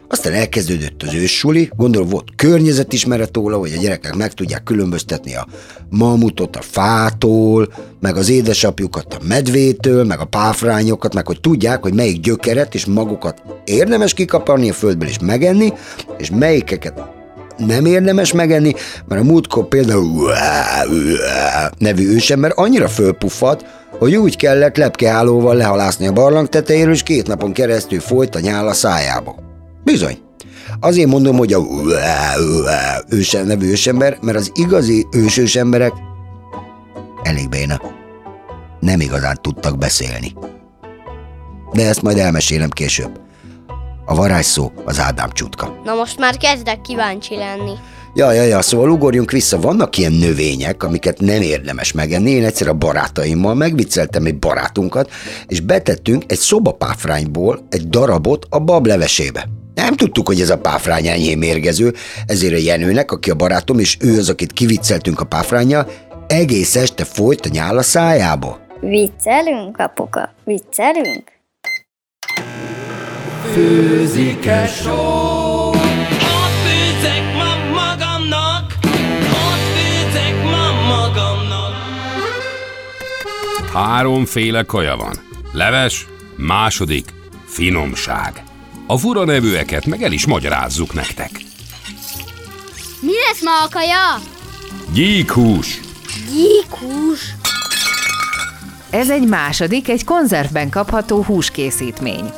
aztán 0.07 0.33
elkezdődött 0.33 1.03
az 1.03 1.13
őssuli, 1.13 1.69
gondolom 1.75 2.09
volt 2.09 2.27
környezetismeret 2.35 3.35
róla, 3.35 3.57
hogy 3.57 3.74
a 3.77 3.81
gyerekek 3.81 4.15
meg 4.15 4.33
tudják 4.33 4.63
különböztetni 4.63 5.35
a 5.35 5.47
mamutot 5.89 6.55
a 6.55 6.62
fától, 6.62 7.74
meg 8.00 8.15
az 8.15 8.29
édesapjukat 8.29 9.13
a 9.13 9.24
medvétől, 9.27 10.03
meg 10.03 10.19
a 10.19 10.25
páfrányokat, 10.25 11.13
meg 11.13 11.27
hogy 11.27 11.39
tudják, 11.41 11.81
hogy 11.81 11.93
melyik 11.93 12.19
gyökeret 12.19 12.75
és 12.75 12.85
magukat 12.85 13.41
érdemes 13.63 14.13
kikaparni 14.13 14.69
a 14.69 14.74
földből 14.74 15.07
és 15.07 15.19
megenni, 15.19 15.74
és 16.17 16.29
melyikeket 16.29 17.01
nem 17.57 17.85
érdemes 17.85 18.33
megenni, 18.33 18.74
mert 19.07 19.21
a 19.21 19.24
múltkor 19.24 19.67
például 19.67 20.31
nevű 21.77 22.13
ősember 22.13 22.51
annyira 22.55 22.88
fölpuffat, 22.88 23.65
hogy 24.00 24.15
úgy 24.15 24.38
kellett 24.38 24.77
lepkeállóval 24.77 25.55
lehalászni 25.55 26.07
a 26.07 26.12
barlang 26.12 26.50
tetejéről, 26.50 26.93
és 26.93 27.03
két 27.03 27.27
napon 27.27 27.53
keresztül 27.53 28.00
folyt 28.00 28.35
a 28.35 28.39
nyál 28.39 28.67
a 28.67 28.74
szájába. 28.74 29.54
Bizony. 29.85 30.17
Azért 30.79 31.09
mondom, 31.09 31.37
hogy 31.37 31.53
a 31.53 31.61
ősen 33.09 33.45
nevű 33.45 33.69
ősember, 33.71 34.17
mert 34.21 34.37
az 34.37 34.51
igazi 34.53 35.07
ősős 35.11 35.55
emberek 35.55 35.93
elég 37.23 37.49
béna. 37.49 37.81
Nem 38.79 38.99
igazán 38.99 39.37
tudtak 39.41 39.77
beszélni. 39.77 40.33
De 41.73 41.87
ezt 41.87 42.01
majd 42.01 42.17
elmesélem 42.17 42.69
később. 42.69 43.19
A 44.05 44.15
varázsszó 44.15 44.71
az 44.85 44.99
Ádám 44.99 45.29
csutka. 45.31 45.81
Na 45.83 45.93
most 45.93 46.19
már 46.19 46.37
kezdek 46.37 46.81
kíváncsi 46.81 47.35
lenni. 47.35 47.71
Ja, 48.15 48.31
ja, 48.31 48.43
ja, 48.43 48.61
szóval 48.61 48.89
ugorjunk 48.89 49.31
vissza. 49.31 49.59
Vannak 49.59 49.97
ilyen 49.97 50.11
növények, 50.11 50.83
amiket 50.83 51.19
nem 51.19 51.41
érdemes 51.41 51.91
megenni. 51.91 52.29
Én 52.29 52.45
egyszer 52.45 52.67
a 52.67 52.73
barátaimmal 52.73 53.55
megvicceltem 53.55 54.25
egy 54.25 54.39
barátunkat, 54.39 55.09
és 55.47 55.59
betettünk 55.59 56.23
egy 56.27 56.37
szobapáfrányból 56.37 57.65
egy 57.69 57.89
darabot 57.89 58.45
a 58.49 58.59
bablevesébe. 58.59 59.49
Nem 59.75 59.96
tudtuk, 59.96 60.27
hogy 60.27 60.41
ez 60.41 60.50
a 60.50 60.58
páfrány 60.58 61.08
enyhén 61.08 61.38
mérgező, 61.38 61.94
ezért 62.25 62.53
a 62.53 62.58
Jenőnek, 62.58 63.12
aki 63.12 63.29
a 63.29 63.36
barátom, 63.36 63.79
és 63.79 63.98
ő 64.00 64.17
az, 64.17 64.29
akit 64.29 64.53
kivicceltünk 64.53 65.20
a 65.20 65.25
páfránya, 65.25 65.88
egész 66.27 66.75
este 66.75 67.03
folyt 67.03 67.46
a 67.46 67.50
nyál 67.50 67.77
a 67.77 67.82
szájába. 67.82 68.60
Viccelünk, 68.79 69.77
apuka? 69.77 70.34
Viccelünk? 70.44 71.32
Főzik-e 73.53 74.67
só? 74.67 74.91
Ott 75.70 76.55
főzek 76.65 77.34
ma 77.34 77.55
magamnak, 77.74 78.74
ott 79.29 79.65
főzek 79.75 80.44
ma 80.44 80.72
magamnak. 80.88 81.74
Háromféle 83.74 84.63
kaja 84.63 84.96
van. 84.96 85.13
Leves, 85.51 86.08
második, 86.36 87.05
finomság. 87.46 88.44
A 88.87 88.97
fura 88.97 89.25
nevűeket 89.25 89.85
meg 89.85 90.03
el 90.03 90.11
is 90.11 90.25
magyarázzuk 90.25 90.93
nektek. 90.93 91.29
Mi 93.00 93.11
lesz 93.27 93.43
ma 93.43 93.63
a 93.63 93.67
kaja? 93.69 94.21
Gyíkhús, 94.93 95.79
Gyíkhús. 96.33 97.35
Ez 98.89 99.09
egy 99.09 99.27
második, 99.27 99.89
egy 99.89 100.03
konzervben 100.03 100.69
kapható 100.69 101.24
húskészítmény. 101.24 102.29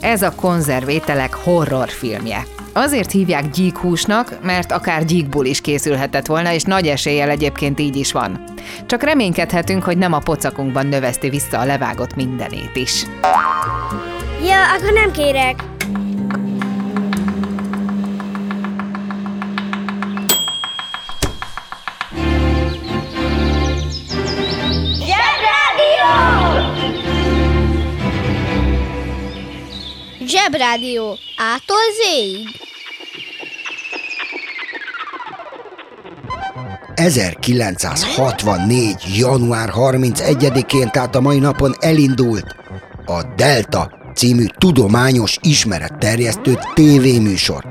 Ez 0.00 0.22
a 0.22 0.34
konzervételek 0.34 1.34
horrorfilmje. 1.34 2.46
Azért 2.72 3.10
hívják 3.10 3.50
gyíkhúsnak, 3.50 4.38
mert 4.42 4.72
akár 4.72 5.04
gyíkból 5.04 5.44
is 5.44 5.60
készülhetett 5.60 6.26
volna, 6.26 6.52
és 6.52 6.62
nagy 6.62 6.86
eséllyel 6.86 7.30
egyébként 7.30 7.80
így 7.80 7.96
is 7.96 8.12
van. 8.12 8.44
Csak 8.86 9.02
reménykedhetünk, 9.02 9.82
hogy 9.82 9.98
nem 9.98 10.12
a 10.12 10.18
pocakunkban 10.18 10.86
növeszti 10.86 11.28
vissza 11.28 11.58
a 11.58 11.64
levágott 11.64 12.14
mindenét 12.14 12.76
is. 12.76 13.04
Ja, 14.44 14.72
akkor 14.76 14.92
nem 14.92 15.10
kérek. 15.10 15.62
Zsebrádió. 30.30 31.18
Ától 31.36 31.76
zéig. 32.02 32.48
1964. 36.94 38.94
január 39.16 39.72
31-én, 39.74 40.90
tehát 40.90 41.14
a 41.14 41.20
mai 41.20 41.38
napon 41.38 41.74
elindult 41.80 42.56
a 43.06 43.22
Delta 43.36 43.90
című 44.14 44.44
tudományos 44.58 45.38
ismeretterjesztő 45.42 46.58
tévéműsor. 46.74 47.64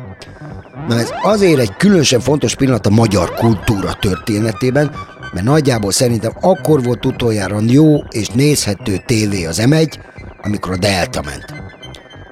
Na 0.88 1.00
ez 1.00 1.10
azért 1.22 1.60
egy 1.60 1.76
különösen 1.78 2.20
fontos 2.20 2.56
pillanat 2.56 2.86
a 2.86 2.90
magyar 2.90 3.34
kultúra 3.34 3.94
történetében, 3.94 4.92
mert 5.34 5.46
nagyjából 5.46 5.92
szerintem 5.92 6.32
akkor 6.42 6.84
volt 6.84 7.06
utoljára 7.06 7.60
jó 7.66 7.98
és 7.98 8.28
nézhető 8.28 9.04
tévé 9.06 9.46
az 9.46 9.62
M1, 9.66 9.94
amikor 10.42 10.72
a 10.72 10.78
Delta 10.78 11.22
ment. 11.22 11.59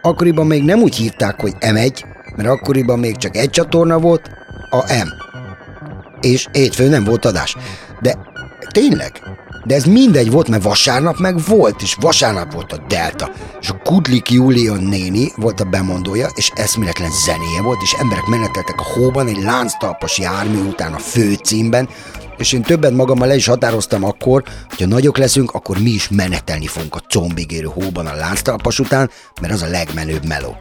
Akkoriban 0.07 0.47
még 0.47 0.63
nem 0.63 0.81
úgy 0.81 0.95
hívták, 0.95 1.41
hogy 1.41 1.53
M1, 1.59 2.03
mert 2.35 2.49
akkoriban 2.49 2.99
még 2.99 3.17
csak 3.17 3.35
egy 3.35 3.49
csatorna 3.49 3.99
volt, 3.99 4.29
a 4.69 4.77
M. 4.77 5.07
És 6.21 6.47
hétfőn 6.51 6.89
nem 6.89 7.03
volt 7.03 7.25
adás. 7.25 7.55
De 8.01 8.17
tényleg, 8.71 9.21
de 9.65 9.75
ez 9.75 9.83
mindegy 9.83 10.31
volt, 10.31 10.47
mert 10.47 10.63
vasárnap 10.63 11.17
meg 11.17 11.35
volt, 11.47 11.81
és 11.81 11.95
vasárnap 11.99 12.53
volt 12.53 12.71
a 12.71 12.83
Delta. 12.87 13.31
És 13.61 13.69
a 13.69 13.79
Kudlik 13.83 14.31
Júlia 14.31 14.73
néni 14.73 15.31
volt 15.35 15.59
a 15.59 15.63
bemondója, 15.63 16.27
és 16.35 16.51
eszméletlen 16.55 17.11
zenéje 17.25 17.61
volt, 17.61 17.81
és 17.81 17.93
emberek 17.99 18.25
meneteltek 18.25 18.79
a 18.79 18.93
hóban 18.93 19.27
egy 19.27 19.43
lánctalpas 19.43 20.19
jármű 20.19 20.67
után 20.67 20.93
a 20.93 20.97
főcímben, 20.97 21.89
és 22.37 22.51
én 22.51 22.61
többet 22.61 22.91
magammal 22.91 23.27
le 23.27 23.35
is 23.35 23.45
határoztam 23.45 24.03
akkor, 24.03 24.43
hogy 24.69 24.79
ha 24.79 24.85
nagyok 24.85 25.17
leszünk, 25.17 25.51
akkor 25.51 25.77
mi 25.77 25.89
is 25.89 26.09
menetelni 26.09 26.67
fogunk 26.67 26.95
a 26.95 26.99
combigérő 26.99 27.69
hóban 27.73 28.05
a 28.05 28.15
lánctalpas 28.15 28.79
után, 28.79 29.09
mert 29.41 29.53
az 29.53 29.61
a 29.61 29.67
legmenőbb 29.67 30.25
meló. 30.25 30.57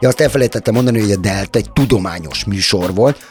Ja, 0.00 0.08
azt 0.08 0.20
elfelejtettem 0.20 0.74
mondani, 0.74 1.00
hogy 1.00 1.12
a 1.12 1.16
Delta 1.16 1.58
egy 1.58 1.72
tudományos 1.72 2.44
műsor 2.44 2.94
volt, 2.94 3.26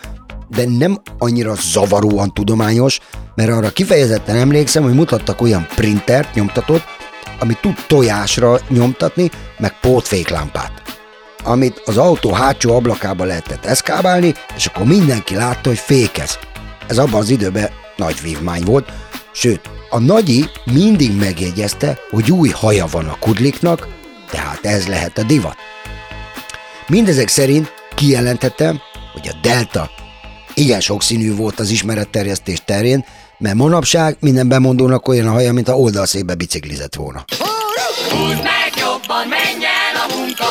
de 0.49 0.63
nem 0.77 1.01
annyira 1.17 1.53
zavaróan 1.55 2.33
tudományos, 2.33 2.99
mert 3.35 3.51
arra 3.51 3.69
kifejezetten 3.69 4.35
emlékszem, 4.35 4.83
hogy 4.83 4.93
mutattak 4.93 5.41
olyan 5.41 5.67
printert, 5.75 6.33
nyomtatott, 6.33 6.83
amit 7.39 7.61
tud 7.61 7.75
tojásra 7.87 8.59
nyomtatni, 8.69 9.29
meg 9.57 9.79
pótféklámpát 9.79 10.87
amit 11.47 11.81
az 11.85 11.97
autó 11.97 12.31
hátsó 12.31 12.75
ablakába 12.75 13.23
lehetett 13.23 13.65
eszkábálni, 13.65 14.33
és 14.55 14.65
akkor 14.65 14.85
mindenki 14.85 15.35
látta, 15.35 15.69
hogy 15.69 15.77
fékez. 15.77 16.39
Ez 16.87 16.97
abban 16.97 17.19
az 17.19 17.29
időben 17.29 17.69
nagy 17.95 18.21
vívmány 18.21 18.63
volt, 18.63 18.89
sőt, 19.31 19.61
a 19.89 19.99
nagyi 19.99 20.45
mindig 20.63 21.15
megjegyezte, 21.15 21.97
hogy 22.09 22.31
új 22.31 22.49
haja 22.49 22.85
van 22.91 23.05
a 23.05 23.17
kudliknak, 23.19 23.87
tehát 24.29 24.65
ez 24.65 24.87
lehet 24.87 25.17
a 25.17 25.23
divat. 25.23 25.55
Mindezek 26.87 27.27
szerint 27.27 27.73
kijelentettem, 27.95 28.79
hogy 29.13 29.27
a 29.27 29.37
Delta 29.41 29.89
igen 30.53 30.79
sokszínű 30.79 31.35
volt 31.35 31.59
az 31.59 31.69
ismeretterjesztés 31.69 32.61
terén, 32.65 33.05
mert 33.37 33.55
manapság 33.55 34.17
minden 34.19 34.47
bemondónak 34.47 35.07
olyan 35.07 35.27
a 35.27 35.31
haja, 35.31 35.53
mint 35.53 35.67
a 35.67 35.73
oldalszébe 35.73 36.35
biciklizett 36.35 36.95
volna. 36.95 37.25
Húzd 38.09 38.43
meg 38.43 38.71
jobban, 38.77 39.27
menj 39.27 39.65
el 39.65 40.07
a 40.07 40.15
munka, 40.15 40.45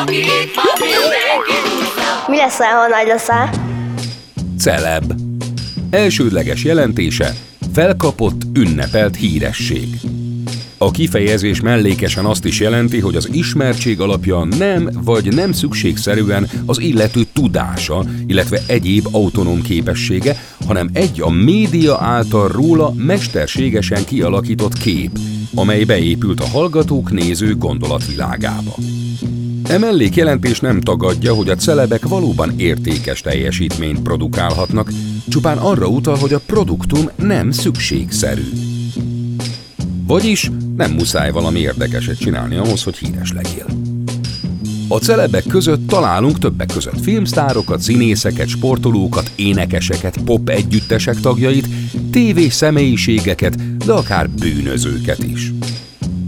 aki 0.00 0.16
itt 0.16 0.54
van, 0.54 0.64
mindenki 0.78 1.68
húzza. 1.68 2.24
Mi 2.26 2.36
lesz, 2.36 2.56
ha 2.56 2.88
nagy 2.88 3.06
leszel? 3.06 3.70
celeb. 4.62 5.31
Elsődleges 5.92 6.64
jelentése 6.64 7.34
felkapott, 7.72 8.42
ünnepelt 8.52 9.16
híresség. 9.16 9.88
A 10.78 10.90
kifejezés 10.90 11.60
mellékesen 11.60 12.24
azt 12.24 12.44
is 12.44 12.60
jelenti, 12.60 13.00
hogy 13.00 13.16
az 13.16 13.28
ismertség 13.32 14.00
alapja 14.00 14.44
nem 14.44 14.90
vagy 15.04 15.34
nem 15.34 15.52
szükségszerűen 15.52 16.48
az 16.66 16.80
illető 16.80 17.22
tudása, 17.32 18.04
illetve 18.26 18.60
egyéb 18.66 19.06
autonóm 19.10 19.62
képessége, 19.62 20.36
hanem 20.66 20.90
egy 20.92 21.20
a 21.20 21.30
média 21.30 21.98
által 22.00 22.48
róla 22.48 22.92
mesterségesen 22.96 24.04
kialakított 24.04 24.78
kép, 24.78 25.18
amely 25.54 25.84
beépült 25.84 26.40
a 26.40 26.48
hallgatók 26.48 27.10
néző 27.10 27.56
gondolatvilágába. 27.56 28.74
E 29.68 29.78
mellékjelentés 29.78 30.60
nem 30.60 30.80
tagadja, 30.80 31.34
hogy 31.34 31.48
a 31.48 31.54
celebek 31.54 32.08
valóban 32.08 32.52
értékes 32.56 33.20
teljesítményt 33.20 34.02
produkálhatnak, 34.02 34.90
csupán 35.28 35.58
arra 35.58 35.86
utal, 35.86 36.16
hogy 36.16 36.32
a 36.32 36.40
produktum 36.46 37.10
nem 37.16 37.50
szükségszerű. 37.50 38.50
Vagyis 40.06 40.50
nem 40.76 40.92
muszáj 40.92 41.30
valami 41.30 41.58
érdekeset 41.58 42.18
csinálni 42.18 42.56
ahhoz, 42.56 42.82
hogy 42.82 42.96
híres 42.96 43.32
legyél. 43.32 43.66
A 44.88 44.98
celebek 44.98 45.44
között 45.46 45.86
találunk 45.86 46.38
többek 46.38 46.72
között 46.72 47.00
filmsztárokat, 47.00 47.80
színészeket, 47.80 48.48
sportolókat, 48.48 49.30
énekeseket, 49.36 50.16
pop 50.24 50.48
együttesek 50.48 51.20
tagjait, 51.20 51.68
tévés 52.10 52.52
személyiségeket, 52.52 53.76
de 53.76 53.92
akár 53.92 54.30
bűnözőket 54.30 55.22
is. 55.22 55.52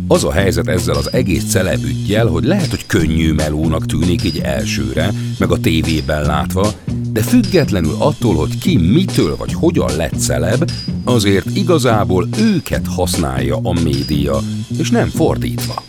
Az 0.08 0.24
a 0.24 0.32
helyzet 0.32 0.68
ezzel 0.68 0.94
az 0.94 1.12
egész 1.12 1.44
celebügyjel, 1.44 2.26
hogy 2.26 2.44
lehet, 2.44 2.70
hogy 2.70 2.86
könnyű 2.86 3.32
melónak 3.32 3.86
tűnik 3.86 4.24
így 4.24 4.38
elsőre, 4.38 5.12
meg 5.38 5.50
a 5.50 5.58
tévében 5.58 6.22
látva, 6.22 6.72
de 7.12 7.22
függetlenül 7.22 7.94
attól, 7.98 8.34
hogy 8.34 8.58
ki 8.58 8.76
mitől 8.76 9.36
vagy 9.36 9.52
hogyan 9.52 9.96
lett 9.96 10.14
celeb, 10.18 10.70
azért 11.04 11.56
igazából 11.56 12.28
őket 12.38 12.86
használja 12.86 13.56
a 13.62 13.80
média, 13.82 14.40
és 14.78 14.90
nem 14.90 15.08
fordítva. 15.08 15.82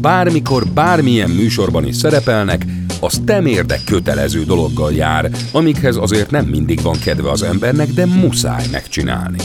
Bármikor, 0.00 0.66
bármilyen 0.66 1.30
műsorban 1.30 1.86
is 1.86 1.96
szerepelnek, 1.96 2.66
az 3.00 3.20
temérdek 3.24 3.84
kötelező 3.84 4.44
dologgal 4.44 4.92
jár, 4.92 5.30
amikhez 5.52 5.96
azért 5.96 6.30
nem 6.30 6.44
mindig 6.44 6.82
van 6.82 6.98
kedve 6.98 7.30
az 7.30 7.42
embernek, 7.42 7.88
de 7.88 8.06
muszáj 8.06 8.64
megcsinálni. 8.70 9.38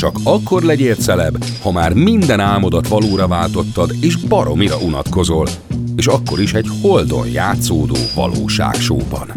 Csak 0.00 0.18
akkor 0.24 0.62
legyél 0.62 0.94
celeb, 0.94 1.44
ha 1.62 1.72
már 1.72 1.92
minden 1.92 2.40
álmodat 2.40 2.88
valóra 2.88 3.28
váltottad, 3.28 3.90
és 4.00 4.16
baromira 4.16 4.76
unatkozol, 4.76 5.48
és 5.96 6.06
akkor 6.06 6.40
is 6.40 6.54
egy 6.54 6.66
holdon 6.82 7.28
játszódó 7.28 7.96
valóságsóban. 8.14 9.32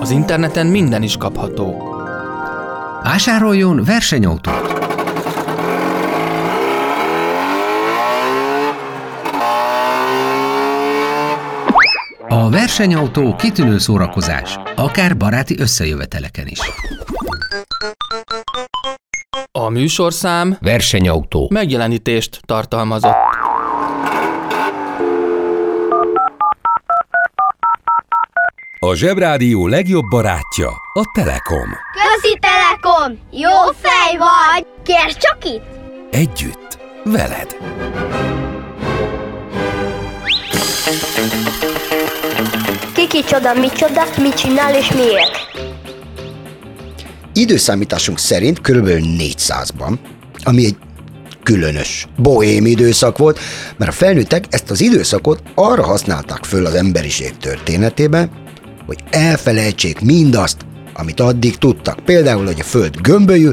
Az 0.00 0.10
interneten 0.10 0.66
minden 0.66 1.02
is 1.02 1.16
kapható. 1.16 1.82
Vásároljon 3.02 3.84
versenyautót! 3.84 4.79
A 12.50 12.52
versenyautó 12.52 13.34
kitűnő 13.36 13.78
szórakozás, 13.78 14.58
akár 14.76 15.16
baráti 15.16 15.58
összejöveteleken 15.58 16.46
is. 16.46 16.58
A 19.52 19.68
műsorszám 19.68 20.56
Versenyautó. 20.60 21.48
megjelenítést 21.52 22.40
tartalmazott. 22.46 23.14
A 28.78 28.94
Zsebrádió 28.94 29.66
legjobb 29.66 30.04
barátja 30.10 30.68
a 30.92 31.02
Telekom. 31.14 31.68
Közi 31.92 32.38
Telekom! 32.40 33.18
Jó 33.30 33.72
fej 33.80 34.16
vagy! 34.18 34.66
Kérd 34.82 35.16
csak 35.16 35.44
itt! 35.44 35.64
Együtt, 36.10 36.78
veled. 37.04 37.56
Kiki 43.10 43.24
csoda, 43.24 43.54
mi 43.54 43.68
csoda, 43.68 44.02
mit 44.22 44.34
csinál 44.34 44.74
és 44.74 44.92
miért? 44.92 45.30
Időszámításunk 47.32 48.18
szerint 48.18 48.60
kb. 48.60 48.88
400-ban, 48.88 49.98
ami 50.42 50.64
egy 50.64 50.76
különös, 51.42 52.06
bohém 52.16 52.66
időszak 52.66 53.18
volt, 53.18 53.38
mert 53.76 53.90
a 53.90 53.94
felnőttek 53.94 54.44
ezt 54.50 54.70
az 54.70 54.80
időszakot 54.80 55.42
arra 55.54 55.82
használták 55.82 56.44
föl 56.44 56.66
az 56.66 56.74
emberiség 56.74 57.36
történetében, 57.36 58.30
hogy 58.86 58.98
elfelejtsék 59.10 60.00
mindazt, 60.00 60.56
amit 60.94 61.20
addig 61.20 61.56
tudtak. 61.56 62.04
Például, 62.04 62.46
hogy 62.46 62.60
a 62.60 62.64
föld 62.64 62.96
gömbölyű, 63.00 63.50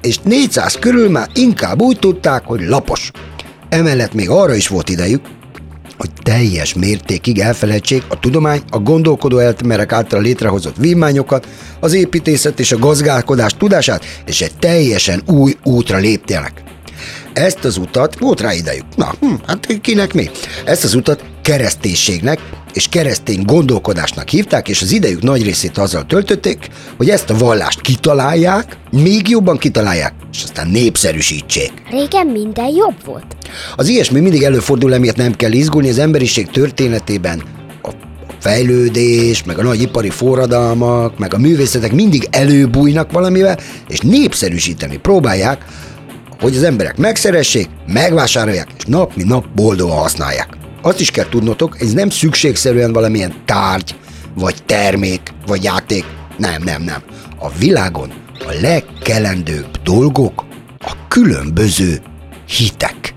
és 0.00 0.18
400 0.18 0.74
körül 0.74 1.10
már 1.10 1.28
inkább 1.34 1.82
úgy 1.82 1.98
tudták, 1.98 2.44
hogy 2.44 2.60
lapos. 2.60 3.10
Emellett 3.68 4.14
még 4.14 4.30
arra 4.30 4.54
is 4.54 4.68
volt 4.68 4.88
idejük, 4.88 5.20
hogy 5.98 6.10
teljes 6.22 6.74
mértékig 6.74 7.38
elfelejtsék 7.38 8.02
a 8.08 8.18
tudomány, 8.18 8.60
a 8.70 8.78
gondolkodó 8.78 9.38
eltmerek 9.38 9.92
által 9.92 10.22
létrehozott 10.22 10.76
vívmányokat, 10.76 11.48
az 11.80 11.92
építészet 11.92 12.60
és 12.60 12.72
a 12.72 12.78
gazdálkodás 12.78 13.54
tudását, 13.54 14.04
és 14.26 14.40
egy 14.40 14.52
teljesen 14.58 15.22
új 15.26 15.56
útra 15.64 15.96
léptének. 15.96 16.67
Ezt 17.38 17.64
az 17.64 17.76
utat, 17.76 18.18
volt 18.18 18.40
rá 18.40 18.52
idejük, 18.52 18.84
na, 18.96 19.14
hm, 19.20 19.34
hát 19.46 19.80
kinek 19.80 20.14
mi? 20.14 20.30
Ezt 20.64 20.84
az 20.84 20.94
utat 20.94 21.24
kereszténységnek 21.42 22.40
és 22.72 22.88
keresztény 22.88 23.42
gondolkodásnak 23.44 24.28
hívták, 24.28 24.68
és 24.68 24.82
az 24.82 24.92
idejük 24.92 25.22
nagy 25.22 25.42
részét 25.42 25.78
azzal 25.78 26.06
töltötték, 26.06 26.68
hogy 26.96 27.10
ezt 27.10 27.30
a 27.30 27.36
vallást 27.36 27.80
kitalálják, 27.80 28.76
még 28.90 29.28
jobban 29.28 29.58
kitalálják, 29.58 30.12
és 30.32 30.42
aztán 30.42 30.68
népszerűsítsék. 30.68 31.72
Régen 31.90 32.26
minden 32.26 32.68
jobb 32.68 33.04
volt. 33.04 33.36
Az 33.76 33.88
ilyesmi 33.88 34.20
mindig 34.20 34.42
előfordul, 34.42 34.94
emiatt 34.94 35.16
nem 35.16 35.34
kell 35.34 35.52
izgulni 35.52 35.88
az 35.88 35.98
emberiség 35.98 36.46
történetében. 36.50 37.42
A 37.82 37.90
fejlődés, 38.40 39.44
meg 39.44 39.58
a 39.58 39.62
nagy 39.62 39.82
ipari 39.82 40.10
forradalmak, 40.10 41.18
meg 41.18 41.34
a 41.34 41.38
művészetek 41.38 41.92
mindig 41.92 42.28
előbújnak 42.30 43.12
valamivel, 43.12 43.58
és 43.88 43.98
népszerűsíteni 44.00 44.96
próbálják, 44.96 45.64
hogy 46.40 46.56
az 46.56 46.62
emberek 46.62 46.96
megszeressék, 46.96 47.68
megvásárolják, 47.86 48.68
és 48.78 48.84
nap 48.84 49.16
mint 49.16 49.28
nap 49.28 49.48
boldogan 49.54 49.96
használják. 49.96 50.48
Azt 50.82 51.00
is 51.00 51.10
kell 51.10 51.28
tudnotok, 51.28 51.80
ez 51.80 51.92
nem 51.92 52.10
szükségszerűen 52.10 52.92
valamilyen 52.92 53.34
tárgy, 53.44 53.94
vagy 54.34 54.54
termék, 54.66 55.20
vagy 55.46 55.64
játék. 55.64 56.04
Nem, 56.36 56.62
nem, 56.62 56.82
nem. 56.82 57.02
A 57.38 57.50
világon 57.58 58.12
a 58.38 58.52
legkelendőbb 58.60 59.82
dolgok 59.82 60.44
a 60.78 60.92
különböző 61.08 62.00
hitek. 62.46 63.14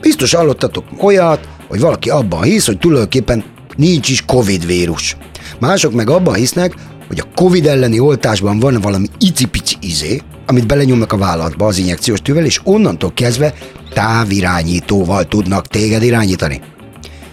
Biztos 0.00 0.34
hallottatok 0.34 0.84
olyat, 1.00 1.48
hogy 1.68 1.80
valaki 1.80 2.10
abban 2.10 2.42
hisz, 2.42 2.66
hogy 2.66 2.78
tulajdonképpen 2.78 3.44
nincs 3.76 4.08
is 4.08 4.24
Covid 4.24 4.66
vírus. 4.66 5.16
Mások 5.58 5.92
meg 5.92 6.10
abban 6.10 6.34
hisznek, 6.34 6.74
hogy 7.08 7.20
a 7.20 7.28
Covid 7.34 7.66
elleni 7.66 7.98
oltásban 7.98 8.58
van 8.58 8.80
valami 8.80 9.06
icipici 9.18 9.76
izé, 9.80 10.22
amit 10.46 10.66
belenyomnak 10.66 11.12
a 11.12 11.16
vállatba 11.16 11.66
az 11.66 11.78
injekciós 11.78 12.20
tűvel, 12.22 12.44
és 12.44 12.60
onnantól 12.64 13.12
kezdve 13.14 13.54
távirányítóval 13.94 15.24
tudnak 15.24 15.66
téged 15.66 16.02
irányítani. 16.02 16.60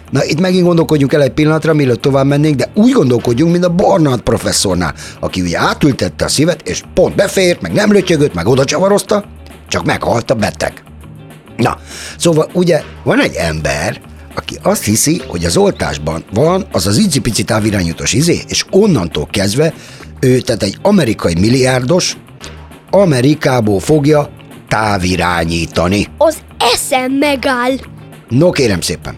Na 0.09 0.25
itt 0.25 0.39
megint 0.39 0.65
gondolkodjunk 0.65 1.13
el 1.13 1.21
egy 1.21 1.31
pillanatra, 1.31 1.73
mielőtt 1.73 2.01
tovább 2.01 2.25
mennénk, 2.25 2.55
de 2.55 2.71
úgy 2.73 2.91
gondolkodjunk, 2.91 3.51
mint 3.51 3.65
a 3.65 3.69
Barnard 3.69 4.21
professzornál, 4.21 4.93
aki 5.19 5.41
ugye 5.41 5.59
átültette 5.59 6.25
a 6.25 6.27
szívet, 6.27 6.67
és 6.67 6.83
pont 6.93 7.15
befért, 7.15 7.61
meg 7.61 7.73
nem 7.73 7.91
lötyögött, 7.91 8.33
meg 8.33 8.47
oda 8.47 8.65
csavarozta, 8.65 9.23
csak 9.67 9.85
meghalt 9.85 10.31
a 10.31 10.35
beteg. 10.35 10.83
Na, 11.57 11.77
szóval 12.17 12.49
ugye 12.53 12.81
van 13.03 13.21
egy 13.21 13.35
ember, 13.35 14.01
aki 14.35 14.57
azt 14.61 14.83
hiszi, 14.83 15.21
hogy 15.27 15.45
az 15.45 15.57
oltásban 15.57 16.23
van 16.33 16.65
az 16.71 16.87
az 16.87 16.97
icipici 16.97 17.43
távirányítós 17.43 18.13
izé, 18.13 18.41
és 18.47 18.65
onnantól 18.69 19.27
kezdve 19.31 19.73
ő, 20.19 20.39
tehát 20.39 20.63
egy 20.63 20.77
amerikai 20.81 21.33
milliárdos, 21.39 22.17
Amerikából 22.95 23.79
fogja 23.79 24.29
távirányítani. 24.67 26.07
Az 26.17 26.37
eszem 26.73 27.11
megáll. 27.11 27.71
No 28.29 28.51
kérem 28.51 28.81
szépen, 28.81 29.15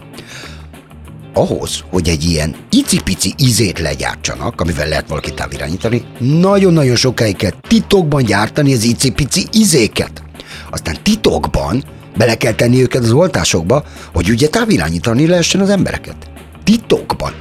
ahhoz, 1.34 1.84
hogy 1.90 2.10
egy 2.10 2.24
ilyen 2.24 2.56
icipici 2.70 3.34
izét 3.38 3.80
legyártsanak, 3.80 4.62
amivel 4.62 4.88
lehet 4.88 5.08
valaki 5.08 5.34
távirányítani, 5.34 6.04
nagyon-nagyon 6.20 6.96
sokáig 6.96 7.36
kell 7.36 7.52
titokban 7.68 8.24
gyártani 8.24 8.74
az 8.74 8.84
icipici 8.84 9.48
izéket. 9.52 10.24
Aztán 10.72 10.96
titokban 11.04 11.84
bele 12.18 12.36
kell 12.36 12.54
tenni 12.54 12.82
őket 12.82 13.04
az 13.04 13.12
oltásokba, 13.12 13.84
hogy 14.14 14.30
ugye 14.30 14.48
távirányítani 14.48 15.28
lehessen 15.28 15.62
az 15.62 15.70
embereket. 15.70 16.16
Titokban. 16.64 17.34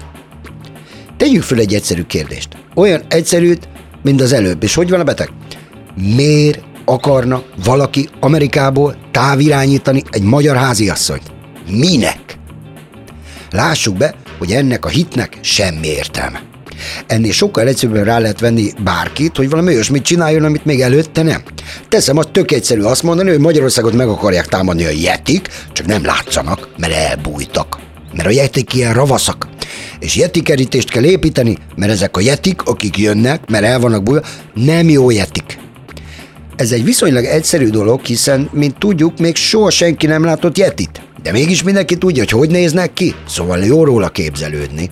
Tegyük 1.17 1.43
föl 1.43 1.59
egy 1.59 1.75
egyszerű 1.75 2.03
kérdést. 2.03 2.49
Olyan 2.75 3.03
egyszerűt, 3.09 3.69
mint 4.03 4.21
az 4.21 4.33
előbb. 4.33 4.63
És 4.63 4.75
hogy 4.75 4.91
van 4.91 5.01
a 5.01 5.05
beteg? 5.05 5.31
Miért 5.97 6.61
akarna 6.85 7.43
valaki 7.65 8.09
Amerikából 8.21 8.97
távirányítani 9.11 10.03
egy 10.11 10.23
magyar 10.23 10.57
háziasszonyt? 10.57 11.33
Minek? 11.71 12.39
Lássuk 13.51 13.97
be, 13.97 14.15
hogy 14.39 14.51
ennek 14.53 14.85
a 14.85 14.89
hitnek 14.89 15.39
semmi 15.41 15.87
értelme. 15.87 16.43
Ennél 17.07 17.33
sokkal 17.33 17.67
egyszerűbben 17.67 18.05
rá 18.05 18.19
lehet 18.19 18.41
venni 18.41 18.71
bárkit, 18.85 19.37
hogy 19.37 19.51
valami 19.51 19.73
olyasmit 19.75 20.03
csináljon, 20.03 20.45
amit 20.45 20.65
még 20.65 20.81
előtte 20.81 21.23
nem. 21.23 21.43
Teszem, 21.89 22.17
az 22.17 22.29
tök 22.33 22.53
egyszerű 22.53 22.83
azt 22.83 23.03
mondani, 23.03 23.31
hogy 23.31 23.39
Magyarországot 23.39 23.93
meg 23.93 24.09
akarják 24.09 24.47
támadni 24.47 24.85
a 24.85 24.91
jetik, 24.91 25.49
csak 25.73 25.87
nem 25.87 26.05
látszanak, 26.05 26.69
mert 26.77 26.93
elbújtak. 26.93 27.79
Mert 28.13 28.29
a 28.29 28.33
jetik 28.33 28.75
ilyen 28.75 28.95
ravaszak. 28.95 29.49
És 29.99 30.17
jetikerítést 30.17 30.91
kell 30.91 31.05
építeni, 31.05 31.59
mert 31.77 31.93
ezek 31.93 32.17
a 32.17 32.21
jetik, 32.21 32.63
akik 32.63 32.99
jönnek, 32.99 33.51
mert 33.51 33.65
el 33.65 33.81
vannak 33.81 34.03
bújva, 34.03 34.27
nem 34.55 34.89
jó 34.89 35.11
jetik. 35.11 35.59
Ez 36.57 36.73
egy 36.73 36.85
viszonylag 36.85 37.25
egyszerű 37.25 37.69
dolog, 37.69 38.05
hiszen, 38.05 38.49
mint 38.53 38.79
tudjuk, 38.79 39.19
még 39.19 39.37
soha 39.37 39.71
senki 39.71 40.07
nem 40.07 40.25
látott 40.25 40.59
jetit. 40.59 41.03
De 41.23 41.33
mégis 41.33 41.63
mindenki 41.63 41.97
tudja, 41.97 42.23
hogy 42.23 42.31
hogy 42.31 42.51
néznek 42.51 42.93
ki, 42.93 43.15
szóval 43.29 43.59
jó 43.59 43.85
róla 43.85 44.09
képzelődni. 44.09 44.91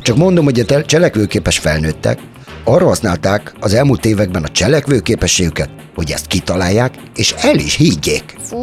Csak 0.00 0.16
mondom, 0.16 0.44
hogy 0.44 0.60
a 0.60 0.84
cselekvőképes 0.84 1.58
felnőttek 1.58 2.18
arra 2.64 2.86
használták 2.86 3.52
az 3.60 3.74
elmúlt 3.74 4.04
években 4.04 4.42
a 4.42 4.48
cselekvőképességüket, 4.48 5.70
hogy 5.94 6.10
ezt 6.10 6.26
kitalálják, 6.26 6.94
és 7.16 7.34
el 7.36 7.58
is 7.58 7.74
higgyék. 7.74 8.36
Fú, 8.42 8.58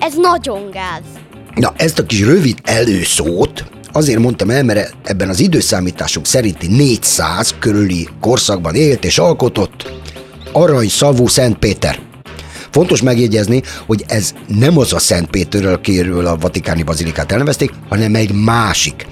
ez 0.00 0.14
nagyon 0.16 0.70
gáz. 0.70 1.02
Na, 1.54 1.72
ezt 1.76 1.98
a 1.98 2.06
kis 2.06 2.20
rövid 2.20 2.58
előszót 2.64 3.64
azért 3.92 4.18
mondtam 4.18 4.50
el, 4.50 4.62
mert 4.62 4.94
ebben 5.04 5.28
az 5.28 5.40
időszámításunk 5.40 6.26
szerinti 6.26 6.66
400 6.66 7.54
körüli 7.58 8.08
korszakban 8.20 8.74
élt 8.74 9.04
és 9.04 9.18
alkotott 9.18 9.92
arany 10.52 10.88
szavú 10.88 11.26
Szent 11.26 11.58
Péter. 11.58 11.98
Fontos 12.70 13.02
megjegyezni, 13.02 13.62
hogy 13.86 14.04
ez 14.06 14.34
nem 14.46 14.78
az 14.78 14.92
a 14.92 14.98
Szent 14.98 15.30
Péterről, 15.30 15.72
akiről 15.72 16.26
a 16.26 16.36
Vatikáni 16.36 16.82
Bazilikát 16.82 17.32
elnevezték, 17.32 17.70
hanem 17.88 18.14
egy 18.14 18.32
másik. 18.32 19.06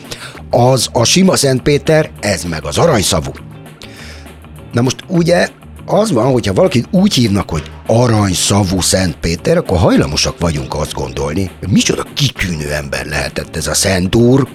Az 0.51 0.89
a 0.93 1.05
sima 1.05 1.37
Szent 1.37 1.63
Péter, 1.63 2.11
ez 2.21 2.45
meg 2.45 2.65
az 2.65 2.79
aranyszavú. 2.79 3.31
Na 4.73 4.83
most 4.83 4.97
ugye 5.09 5.49
az 5.87 6.13
van, 6.13 6.33
hogyha 6.33 6.53
valakit 6.53 6.89
úgy 6.91 7.15
hívnak, 7.15 7.51
hogy 7.51 7.63
aranyszavú 7.87 8.81
Szent 8.81 9.17
Péter, 9.17 9.57
akkor 9.57 9.79
hajlamosak 9.79 10.39
vagyunk 10.39 10.75
azt 10.75 10.93
gondolni, 10.93 11.51
hogy 11.59 11.69
micsoda 11.69 12.05
kitűnő 12.15 12.73
ember 12.73 13.07
lehetett 13.07 13.57
ez 13.57 13.67
a 13.67 13.75
Szent 13.75 14.15
Úr, 14.15 14.49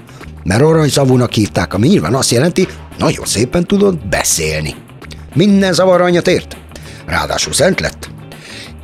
mert 0.43 0.61
aranyszavúnak 0.61 1.33
hívták, 1.33 1.73
ami 1.73 1.87
nyilván 1.87 2.15
azt 2.15 2.31
jelenti, 2.31 2.67
nagyon 2.97 3.25
szépen 3.25 3.63
tudod 3.63 4.07
beszélni. 4.07 4.75
Minden 5.33 5.73
zavar 5.73 6.27
ért. 6.27 6.57
Ráadásul 7.05 7.53
szent 7.53 7.79
lett. 7.79 8.09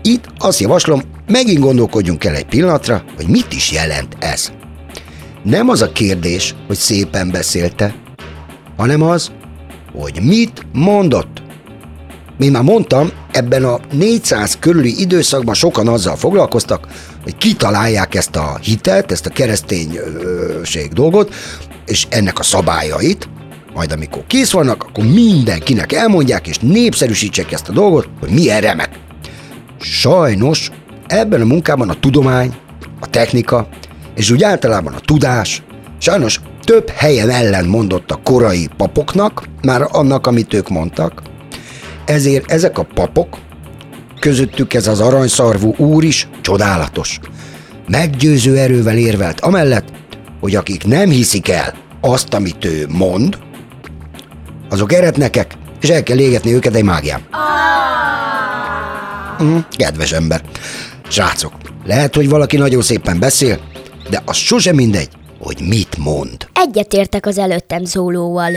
Itt 0.01 0.25
azt 0.37 0.59
javaslom, 0.59 1.01
megint 1.27 1.59
gondolkodjunk 1.59 2.23
el 2.23 2.35
egy 2.35 2.45
pillanatra, 2.45 3.03
hogy 3.15 3.27
mit 3.27 3.53
is 3.53 3.71
jelent 3.71 4.17
ez. 4.19 4.51
Nem 5.43 5.69
az 5.69 5.81
a 5.81 5.91
kérdés, 5.91 6.55
hogy 6.67 6.75
szépen 6.75 7.31
beszélte, 7.31 7.95
hanem 8.77 9.01
az, 9.01 9.31
hogy 9.93 10.19
mit 10.21 10.65
mondott. 10.73 11.41
Mint 12.37 12.51
már 12.51 12.63
mondtam, 12.63 13.11
ebben 13.31 13.63
a 13.63 13.79
400 13.91 14.57
körüli 14.59 15.01
időszakban 15.01 15.53
sokan 15.53 15.87
azzal 15.87 16.15
foglalkoztak, 16.15 16.87
hogy 17.23 17.37
kitalálják 17.37 18.15
ezt 18.15 18.35
a 18.35 18.59
hitelt, 18.61 19.11
ezt 19.11 19.25
a 19.25 19.29
kereszténység 19.29 20.93
dolgot, 20.93 21.33
és 21.85 22.07
ennek 22.09 22.39
a 22.39 22.43
szabályait, 22.43 23.29
majd 23.77 23.91
amikor 23.91 24.23
kész 24.27 24.51
vannak, 24.51 24.83
akkor 24.83 25.05
mindenkinek 25.05 25.91
elmondják, 25.91 26.47
és 26.47 26.57
népszerűsítsék 26.59 27.51
ezt 27.51 27.69
a 27.69 27.73
dolgot, 27.73 28.09
hogy 28.19 28.29
milyen 28.29 28.61
remek. 28.61 28.89
Sajnos 29.79 30.71
ebben 31.07 31.41
a 31.41 31.45
munkában 31.45 31.89
a 31.89 31.99
tudomány, 31.99 32.55
a 32.99 33.09
technika, 33.09 33.67
és 34.15 34.31
úgy 34.31 34.43
általában 34.43 34.93
a 34.93 34.99
tudás, 34.99 35.63
sajnos 35.97 36.39
több 36.63 36.89
helyen 36.89 37.29
ellen 37.29 37.65
mondott 37.65 38.11
a 38.11 38.19
korai 38.23 38.69
papoknak, 38.77 39.43
már 39.61 39.87
annak, 39.91 40.27
amit 40.27 40.53
ők 40.53 40.69
mondtak, 40.69 41.21
ezért 42.05 42.51
ezek 42.51 42.77
a 42.77 42.87
papok, 42.93 43.37
közöttük 44.19 44.73
ez 44.73 44.87
az 44.87 44.99
aranyszarvú 44.99 45.73
úr 45.77 46.03
is 46.03 46.27
csodálatos. 46.41 47.19
Meggyőző 47.87 48.57
erővel 48.57 48.97
érvelt 48.97 49.39
amellett, 49.39 49.87
hogy 50.39 50.55
akik 50.55 50.85
nem 50.85 51.09
hiszik 51.09 51.49
el 51.49 51.73
azt, 52.01 52.33
amit 52.33 52.65
ő 52.65 52.87
mond, 52.89 53.37
azok 54.69 54.93
eretnekek, 54.93 55.53
és 55.81 55.89
el 55.89 56.03
kell 56.03 56.17
égetni 56.17 56.53
őket 56.53 56.75
egy 56.75 56.83
mágiám. 56.83 57.21
Mm, 59.43 59.57
kedves 59.77 60.11
ember. 60.11 60.41
Srácok, 61.07 61.53
lehet, 61.85 62.15
hogy 62.15 62.29
valaki 62.29 62.57
nagyon 62.57 62.81
szépen 62.81 63.19
beszél, 63.19 63.59
de 64.09 64.21
az 64.25 64.35
sosem 64.35 64.75
mindegy, 64.75 65.09
hogy 65.39 65.57
mit 65.67 65.97
mond. 65.97 66.47
Egyetértek 66.53 67.25
az 67.25 67.37
előttem 67.37 67.83
szólóval. 67.85 68.51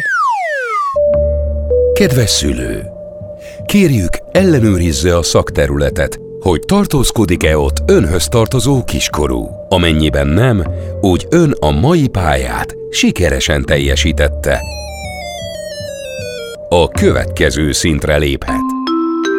Kedves 1.92 2.30
szülő! 2.30 2.84
Kérjük, 3.66 4.10
ellenőrizze 4.32 5.16
a 5.16 5.22
szakterületet, 5.22 6.20
hogy 6.40 6.60
tartózkodik-e 6.60 7.58
ott 7.58 7.90
önhöz 7.90 8.28
tartozó 8.28 8.84
kiskorú. 8.84 9.48
Amennyiben 9.68 10.26
nem, 10.26 10.64
úgy 11.00 11.26
ön 11.30 11.54
a 11.58 11.70
mai 11.70 12.08
pályát 12.08 12.74
sikeresen 12.90 13.64
teljesítette. 13.64 14.60
A 16.72 16.88
következő 16.88 17.72
szintre 17.72 18.16
léphet. 18.16 18.60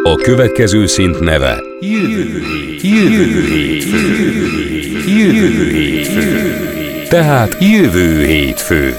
A 0.03 0.15
következő 0.15 0.85
szint 0.85 1.19
neve 1.19 1.61
Jövő 1.79 2.41
hét, 2.81 2.81
jövő 2.81 3.45
hétfő, 3.45 3.97
jövő 5.07 5.71
hétfő. 5.71 6.51
Tehát 7.09 7.57
jövő 7.59 8.25
hétfő. 8.25 8.95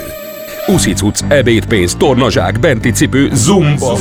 Uszicuc, 0.66 1.20
ebédpénz, 1.28 1.94
tornazsák, 1.94 2.60
benti 2.60 2.90
cipő, 2.90 3.30
zumba. 3.32 3.98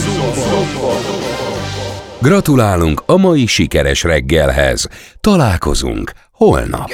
Gratulálunk 2.22 3.04
a 3.06 3.18
mai 3.18 3.46
sikeres 3.46 4.04
reggelhez. 4.04 4.88
Találkozunk 5.22 6.12
holnap. 6.32 6.90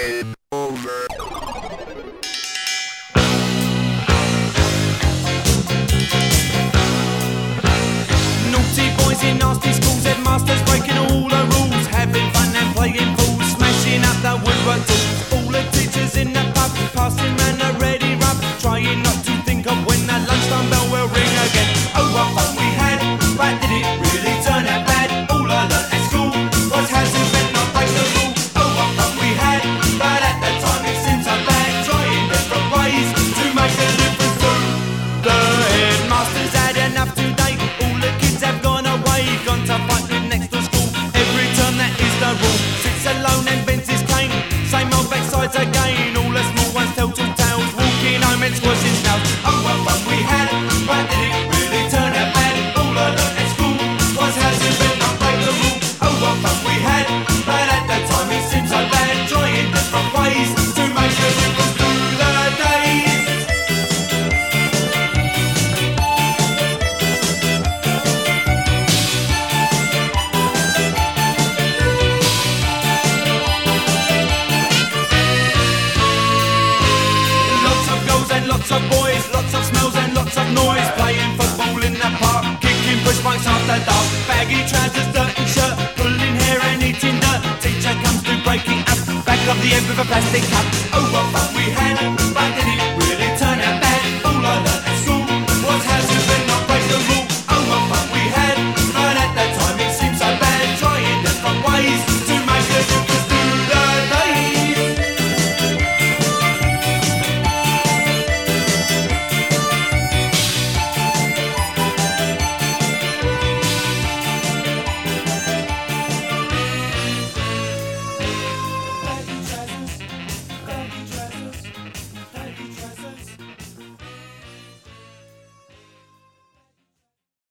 Boys 9.27 9.39
nasty 9.39 9.73
schools, 9.73 10.03
headmasters 10.05 10.61
breaking 10.63 10.97
all 10.97 11.27
the 11.27 11.43
rules, 11.51 11.85
having 11.87 12.31
fun 12.31 12.55
and 12.55 12.75
playing 12.75 13.11
pool, 13.17 13.35
smashing 13.43 14.03
up 14.03 14.15
the 14.23 14.33
woodwork 14.39 14.81
tools. 14.87 15.33
All 15.33 15.51
the 15.51 15.63
teachers 15.75 16.15
in 16.15 16.31
the 16.31 16.43
pub, 16.55 16.71
passing 16.95 17.35
round 17.35 17.61
a 17.61 17.77
ready 17.79 18.15
rub, 18.15 18.37
trying 18.59 19.03
not 19.03 19.19
to 19.25 19.33
think 19.43 19.67
of 19.67 19.77
when 19.85 19.99
the 20.07 20.17
lunchtime 20.27 20.69
bell 20.69 20.87
will 20.91 21.09
ring 21.09 21.35
again. 21.45 21.69
Oh, 21.95 22.07
what 22.15 22.27
fun 22.35 22.55
we 22.55 22.76
trousers 84.67 85.07
dirty 85.15 85.45
shirt, 85.45 85.75
pulling 85.95 86.35
hair 86.43 86.59
and 86.69 86.83
eating 86.83 87.19
dirt. 87.19 87.41
Teacher 87.61 87.95
comes 88.03 88.21
through 88.21 88.41
breaking 88.43 88.81
up, 88.91 89.25
back 89.25 89.41
of 89.47 89.57
the 89.63 89.71
end 89.73 89.87
with 89.87 89.99
a 89.99 90.05
plastic 90.05 90.43
cup. 90.43 90.65
Oh, 90.93 91.07
what 91.13 91.25
fun 91.33 91.55
we 91.55 91.71
had 91.71 91.97
back 92.33 92.53
in 92.61 92.77
the 92.77 92.86